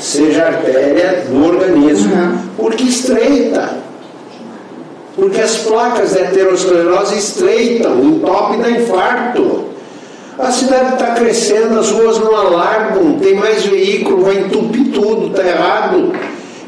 [0.00, 3.82] seja artéria do organismo, porque estreita.
[5.16, 9.71] Porque as placas de aterosclerose estreitam, entope dá infarto.
[10.42, 15.48] A cidade está crescendo, as ruas não alargam, tem mais veículo, vai entupir tudo, está
[15.48, 16.12] errado.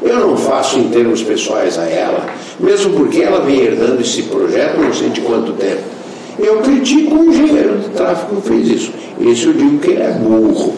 [0.01, 2.25] Eu não faço em termos pessoais a ela,
[2.57, 5.81] mesmo porque ela vem herdando esse projeto não sei de quanto tempo.
[6.39, 8.91] Eu critico o engenheiro de tráfego que fez isso.
[9.19, 10.73] Esse eu digo que ele é burro.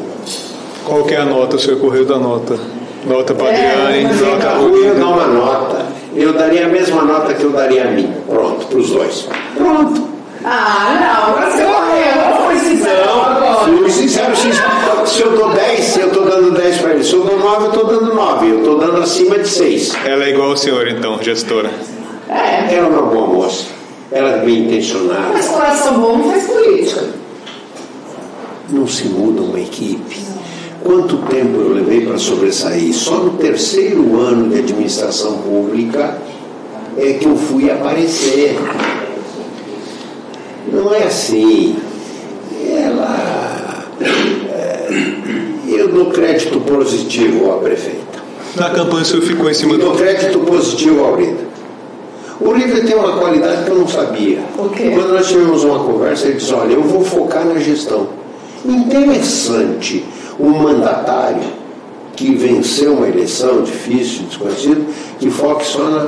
[0.83, 1.55] Qual que é a nota?
[1.55, 2.57] O senhor correu da nota.
[3.05, 4.99] Nota para É, Adriane, nota ia Rida.
[4.99, 5.85] dar uma nota.
[6.15, 8.11] Eu daria a mesma nota que eu daria a mim.
[8.27, 9.27] Pronto, para os dois.
[9.55, 10.16] Pronto.
[10.49, 13.55] Ah, não, agora você correu, não foi sincero agora.
[13.65, 15.05] Fui sincero, sincero.
[15.05, 17.03] Se eu dou 10, eu estou dando 10 para ele.
[17.03, 18.49] Se eu dou 9, eu estou dando 9.
[18.49, 19.95] Eu estou dando acima de 6.
[20.05, 21.69] Ela é igual ao senhor, então, gestora.
[22.29, 23.65] É, Ela é uma boa moça.
[24.11, 25.29] Ela é bem intencionada.
[25.33, 27.03] mas coração bom não faz política.
[28.69, 30.19] Não se muda uma equipe.
[30.83, 32.93] Quanto tempo eu levei para sobressair?
[32.93, 36.17] Só no terceiro ano de administração pública
[36.97, 38.57] é que eu fui aparecer.
[40.77, 41.75] Não é assim.
[42.69, 43.85] Ela.
[44.51, 44.87] é,
[45.67, 47.97] eu dou crédito positivo à prefeita.
[48.55, 49.97] Na campanha o senhor ficou em cima Eu dou do.
[49.97, 51.47] crédito positivo ao Rita.
[52.39, 54.39] O Rita tem uma qualidade que eu não sabia.
[54.57, 54.91] O quê?
[54.93, 58.07] Quando nós tivemos uma conversa, ele disse: Olha, eu vou focar na gestão.
[58.63, 60.05] Interessante
[60.39, 61.41] um mandatário
[62.15, 64.85] que venceu uma eleição difícil, desconhecido,
[65.19, 66.07] que foque só na.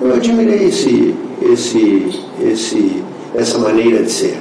[0.00, 3.02] Eu admirei esse, esse, esse,
[3.34, 4.38] essa maneira de ser.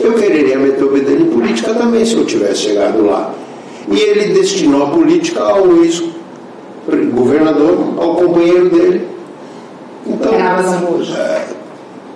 [0.00, 3.32] Eu quereria meter o bedelho em política também se eu tivesse chegado lá.
[3.90, 9.08] E ele destinou a política ao ex-governador, ao companheiro dele.
[10.06, 10.34] Então.
[10.34, 11.46] É,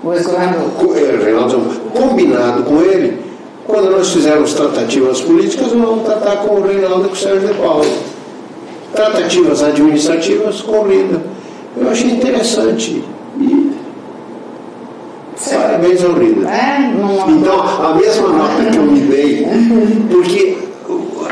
[0.02, 0.70] o ex-governador.
[0.96, 1.98] É.
[1.98, 3.18] Combinado com ele,
[3.66, 7.48] quando nós fizermos tratativas políticas, nós vamos tratar com o Reinaldo e com o Sérgio
[7.48, 7.86] de Paulo.
[8.94, 11.22] Tratativas administrativas com o Lida.
[11.76, 13.04] Eu achei interessante.
[15.56, 16.48] Parabéns ao Lida.
[16.48, 16.78] É,
[17.30, 19.46] então, a mesma nota que eu me dei,
[20.10, 20.58] porque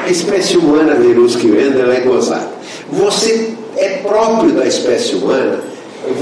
[0.04, 2.48] a espécie humana, Verusca vendo, ela é gozada.
[2.92, 5.60] Você é próprio da espécie humana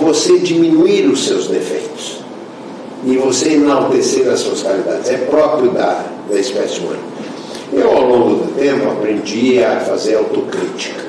[0.01, 2.21] você diminuir os seus defeitos
[3.05, 5.11] e você enaltecer as suas qualidades.
[5.11, 7.03] É próprio da, da espécie humana.
[7.73, 11.05] Eu, ao longo do tempo, aprendi a fazer autocrítica.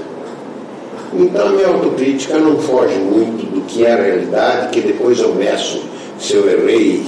[1.14, 5.82] Então, minha autocrítica não foge muito do que é a realidade, que depois eu meço
[6.20, 7.04] se eu errei,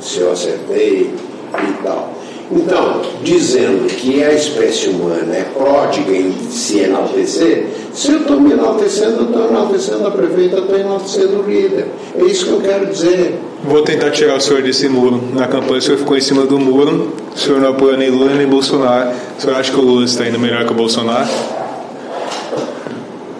[0.00, 1.14] se eu acertei
[1.54, 2.14] e tal.
[2.52, 8.52] Então, dizendo que a espécie humana é pródiga em se enaltecer, se eu estou me
[8.52, 11.86] enaltecendo, eu estou enaltecendo a prefeita, estou enaltecendo o líder.
[12.16, 13.40] É isso que eu quero dizer.
[13.64, 15.22] Vou tentar tirar o senhor desse muro.
[15.32, 18.34] Na campanha o senhor ficou em cima do muro, o senhor não apoia nem Lula
[18.34, 19.10] nem Bolsonaro.
[19.38, 21.28] O senhor acha que o Lula está indo melhor que o Bolsonaro?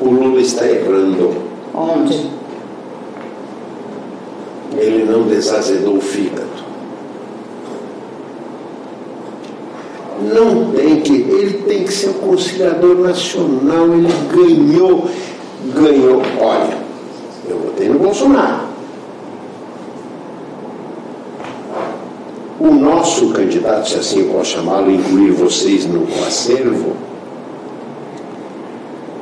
[0.01, 1.35] O Lula está errando.
[1.74, 2.30] Onde?
[4.77, 6.64] Ele não desazedou o fígado.
[10.33, 15.09] não tem que, ele tem que ser conciliador nacional, ele ganhou,
[15.75, 16.79] ganhou, olha,
[17.49, 18.64] eu votei no Bolsonaro.
[22.61, 26.97] O nosso candidato, se assim eu posso chamá-lo, incluir vocês no acervo,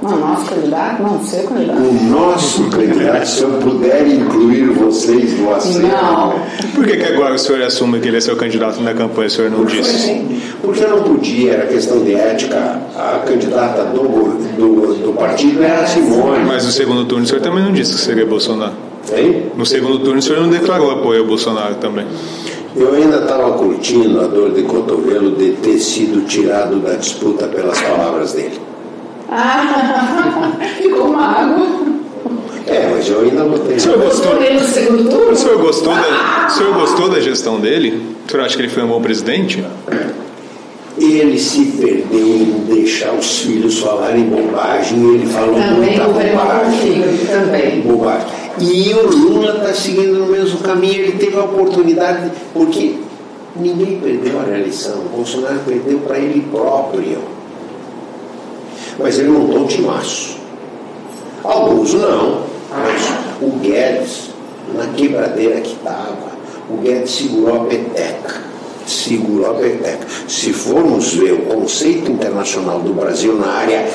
[0.03, 1.03] não, nosso candidato?
[1.03, 1.78] Não, seu candidato.
[1.78, 5.86] O nosso candidato, se eu puder incluir vocês no acervo.
[5.86, 6.34] Não.
[6.74, 9.30] Por que, que agora o senhor assume que ele é seu candidato na campanha, o
[9.30, 10.26] senhor não disse?
[10.61, 12.80] Porque não podia, era questão de ética.
[12.96, 14.03] A candidata do,
[14.57, 16.44] do, do partido era a Simone.
[16.46, 18.72] Mas no segundo turno o senhor também não disse que seria Bolsonaro.
[19.16, 19.53] Hein?
[19.57, 22.07] No segundo turno o senhor não declarou apoio ao Bolsonaro também.
[22.74, 27.80] Eu ainda estava curtindo a dor de cotovelo de ter sido tirado da disputa pelas
[27.80, 28.71] palavras dele.
[29.34, 31.92] Ah, ficou mago.
[32.66, 33.76] É, mas eu ainda botei.
[33.76, 34.34] O senhor gostou?
[34.34, 35.32] no segundo turno?
[35.32, 38.02] O senhor gostou, da, o senhor gostou da gestão dele?
[38.26, 39.64] O senhor acha que ele foi um bom presidente?
[40.98, 47.02] Ele se perdeu em deixar os filhos falarem bobagem, ele falou também muita bobagem.
[47.26, 47.80] Também.
[47.80, 48.26] Bobagem.
[48.60, 52.96] E o Lula está seguindo no mesmo caminho, ele teve a oportunidade, porque
[53.56, 57.18] ninguém perdeu a reeleição, o Bolsonaro perdeu para ele próprio
[58.99, 60.36] mas ele montou um timaço.
[61.45, 63.03] Alguns não, mas
[63.40, 64.30] o Guedes,
[64.74, 66.32] na quebradeira que estava,
[66.70, 68.43] o Guedes segurou a peteca.
[68.86, 70.07] Segurou a peteca.
[70.28, 73.88] Se formos ver o conceito internacional do Brasil na área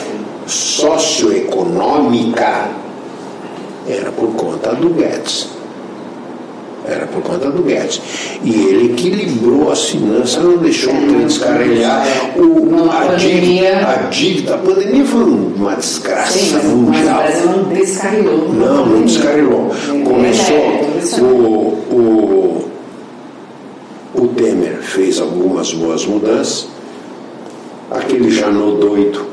[0.45, 2.69] socioeconômica,
[3.87, 5.56] era por conta do Guedes.
[6.87, 8.01] Era por conta do Guedes.
[8.41, 12.07] E ele equilibrou as finanças, não deixou o trem descarrilhar.
[12.37, 17.23] O, a, dívida, a dívida, a pandemia foi uma desgraça Sim, mundial.
[17.23, 18.53] Mas o Brasil não descarrilou.
[18.53, 19.71] Não, não descarrilou.
[20.05, 20.55] Começou
[21.19, 22.71] o, o,
[24.15, 26.69] o Temer fez algumas boas mudanças.
[27.91, 29.25] Aquele Janot doido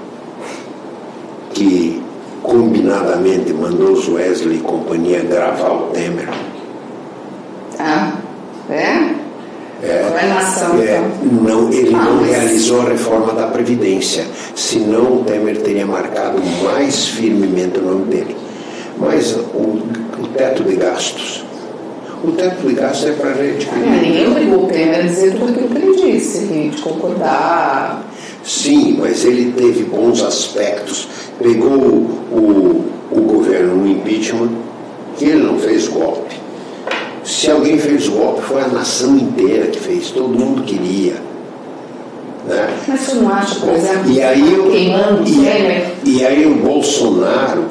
[1.52, 2.02] que
[2.42, 6.28] combinadamente mandou os Wesley e companhia gravar o Temer
[7.84, 8.12] ah,
[8.70, 9.14] é?
[9.82, 11.42] É, nação, é, então.
[11.42, 14.24] não, ele Ah, não mas- realizou a reforma da Previdência,
[14.54, 18.34] senão o Temer teria marcado mais firmemente o nome dele.
[18.98, 21.44] Mas o, o teto de gastos.
[22.22, 23.68] O teto de gastos é para a gente.
[23.70, 28.04] Ah, Ninguém obrigou o Temer a dizer tudo aquilo que ele disse, de concordar.
[28.42, 31.08] Sim, mas ele teve bons aspectos.
[31.38, 34.50] Pegou o, o governo no impeachment,
[35.18, 36.33] que ele não fez golpe.
[37.24, 41.14] Se alguém fez golpe, foi a nação inteira que fez, todo mundo queria.
[42.46, 42.68] Né?
[42.86, 46.56] Mas você não acha, por exemplo, E aí, o, queimando o e, e aí o
[46.56, 47.64] Bolsonaro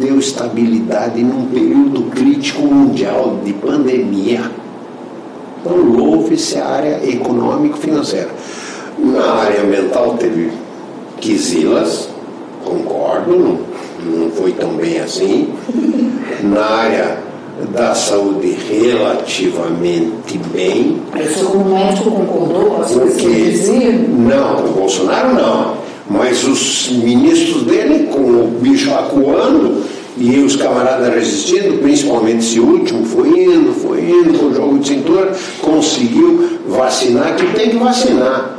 [0.00, 4.50] deu estabilidade num período crítico mundial de pandemia.
[5.60, 8.30] Então louve-se a área econômico-financeira.
[8.98, 10.50] Na área ambiental teve
[11.20, 12.08] quisilas,
[12.64, 13.58] concordo, não,
[14.18, 15.54] não foi tão bem assim.
[16.42, 17.25] Na área
[17.72, 21.00] da saúde relativamente bem.
[21.14, 25.74] O senhor, como médico, concordou com as coisas que não, o Bolsonaro não,
[26.08, 29.84] mas os ministros dele, com o bicho acuando
[30.18, 34.88] e os camaradas resistindo, principalmente esse último, foi indo, foi indo com o jogo de
[34.88, 38.56] cintura, conseguiu vacinar, que tem que vacinar.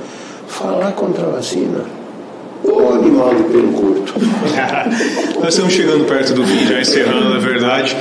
[0.48, 1.82] Falar contra a vacina.
[2.64, 4.14] Ô animal de pelo curto.
[5.40, 7.96] Nós estamos chegando perto do fim, já encerrando, na verdade.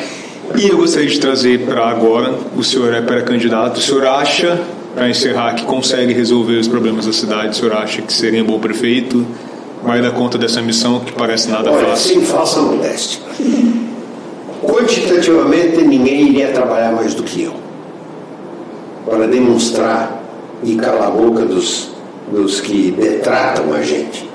[0.55, 4.61] E eu gostaria de trazer para agora, o senhor é pré-candidato, o senhor acha,
[4.95, 7.51] para encerrar, que consegue resolver os problemas da cidade?
[7.51, 9.27] O senhor acha que seria um bom prefeito?
[9.83, 12.15] Vai dar conta dessa missão que parece nada Olha, fácil?
[12.15, 13.21] sem falsa modéstia.
[14.63, 17.55] Quantitativamente, ninguém iria trabalhar mais do que eu.
[19.05, 20.23] Para demonstrar
[20.65, 21.91] e calar a boca dos,
[22.33, 24.29] dos que detratam a gente.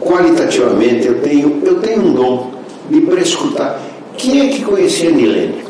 [0.00, 2.50] Qualitativamente, eu tenho, eu tenho um dom
[2.90, 3.80] de prescrutar.
[4.16, 5.64] Quem é que conhecia Nilene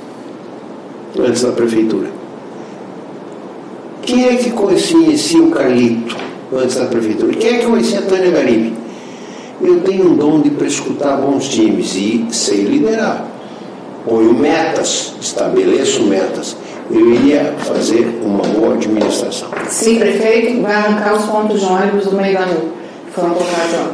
[1.19, 2.09] antes da prefeitura?
[4.03, 6.17] Quem é que conhecia o Carlito
[6.53, 7.35] antes da prefeitura?
[7.35, 8.75] Quem é que conhecia a Tânia Garibe?
[9.63, 13.27] Eu tenho um dom de prescrutar bons times e sei liderar.
[14.05, 16.57] Ponho metas, estabeleço metas.
[16.91, 19.49] Eu iria fazer uma boa administração.
[19.69, 22.84] Se prefeito, vai arrancar os pontos de ônibus do meio da rua.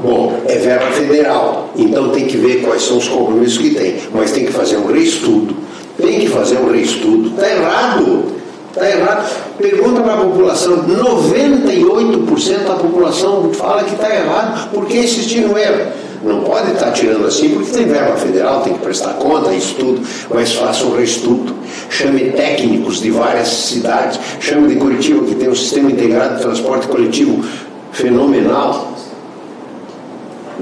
[0.02, 3.96] Bom, é verba federal, então tem que ver quais são os compromissos que tem.
[4.14, 5.54] Mas tem que fazer um reestudo.
[5.98, 7.28] Tem que fazer um reestudo.
[7.28, 8.24] Está errado.
[8.70, 9.30] Está errado.
[9.58, 10.84] Pergunta para a população.
[10.86, 14.70] 98% da população fala que está errado.
[14.70, 15.92] Por que insistir no erro?
[16.24, 20.00] Não pode estar tirando assim, porque tem verba federal, tem que prestar conta, isso tudo.
[20.32, 21.54] Mas faça um reestudo.
[21.90, 24.18] Chame técnicos de várias cidades.
[24.38, 27.44] Chame de Curitiba, que tem um sistema integrado de transporte coletivo
[27.92, 28.90] fenomenal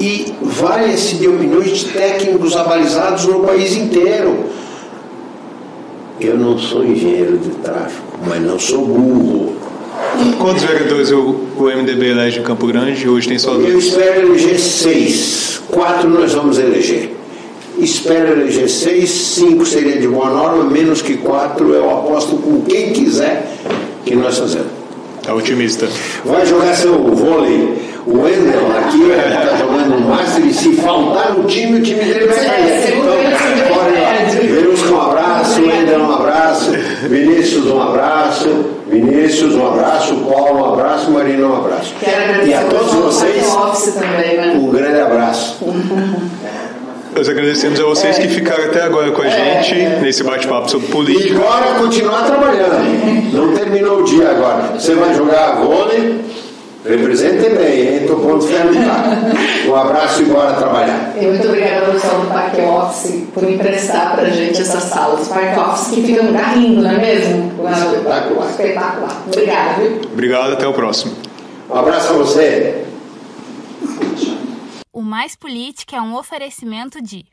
[0.00, 4.44] e valha-se de opiniões de técnicos abalizados no país inteiro.
[6.20, 9.56] Eu não sou engenheiro de tráfego, mas não sou burro.
[10.38, 13.08] Quantos vereadores o, o MDB elege em Campo Grande?
[13.08, 13.84] Hoje tem só Eu dois.
[13.86, 15.60] espero eleger seis.
[15.68, 17.14] Quatro nós vamos eleger.
[17.78, 22.92] Espero eleger seis, cinco seria de boa norma, menos que quatro eu aposto com quem
[22.92, 23.48] quiser
[24.04, 24.66] que nós fazemos.
[25.22, 25.88] Tá otimista.
[26.24, 27.87] Vai jogar seu vôlei.
[28.10, 32.26] O Wendel aqui está jogando um Master e se faltar no time, o time dele
[32.26, 32.88] vai cair.
[32.88, 33.12] ele, Então,
[33.78, 34.08] olha lá.
[34.40, 36.70] Verusca, um abraço, Wendel, um abraço,
[37.06, 41.94] Vinícius, um abraço, Vinícius, um abraço, Paulo, um abraço, Marina, um abraço.
[42.46, 43.44] E a todos vocês,
[43.96, 44.52] né?
[44.58, 45.58] um grande abraço.
[47.14, 50.90] Nós agradecemos a vocês que ficaram até agora com a gente nesse bate-papo sobre E
[50.90, 51.34] política.
[51.36, 53.32] agora continuar trabalhando.
[53.34, 54.78] Não terminou o dia agora.
[54.78, 56.20] Você vai jogar vôlei,
[56.88, 57.96] represente bem, hein?
[58.02, 58.70] Estou ponto ferro.
[59.68, 61.14] Um abraço e bora trabalhar.
[61.16, 65.28] E muito obrigada ao pessoal do Parque Office por emprestar pra gente essas salas.
[65.28, 67.52] Parque Office que fica no lugar lindo, não é mesmo?
[67.70, 68.50] Espetacular.
[68.50, 69.22] Espetacular.
[69.26, 70.00] Obrigada, viu?
[70.12, 71.14] Obrigado, até o próximo.
[71.70, 72.84] Um abraço a você.
[74.92, 77.24] O Mais Política é um oferecimento de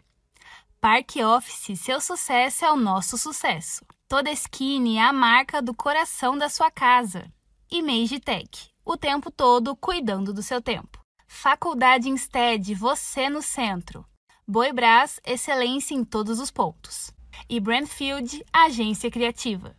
[0.80, 3.84] Parque Office, seu sucesso é o nosso sucesso.
[4.08, 7.26] Toda Skin é a marca do coração da sua casa.
[7.72, 11.00] E Magitech, o tempo todo cuidando do seu tempo.
[11.28, 14.06] Faculdade Instead, você no centro.
[14.48, 17.12] Boi Brás, excelência em todos os pontos.
[17.50, 19.76] E Brandfield, agência criativa.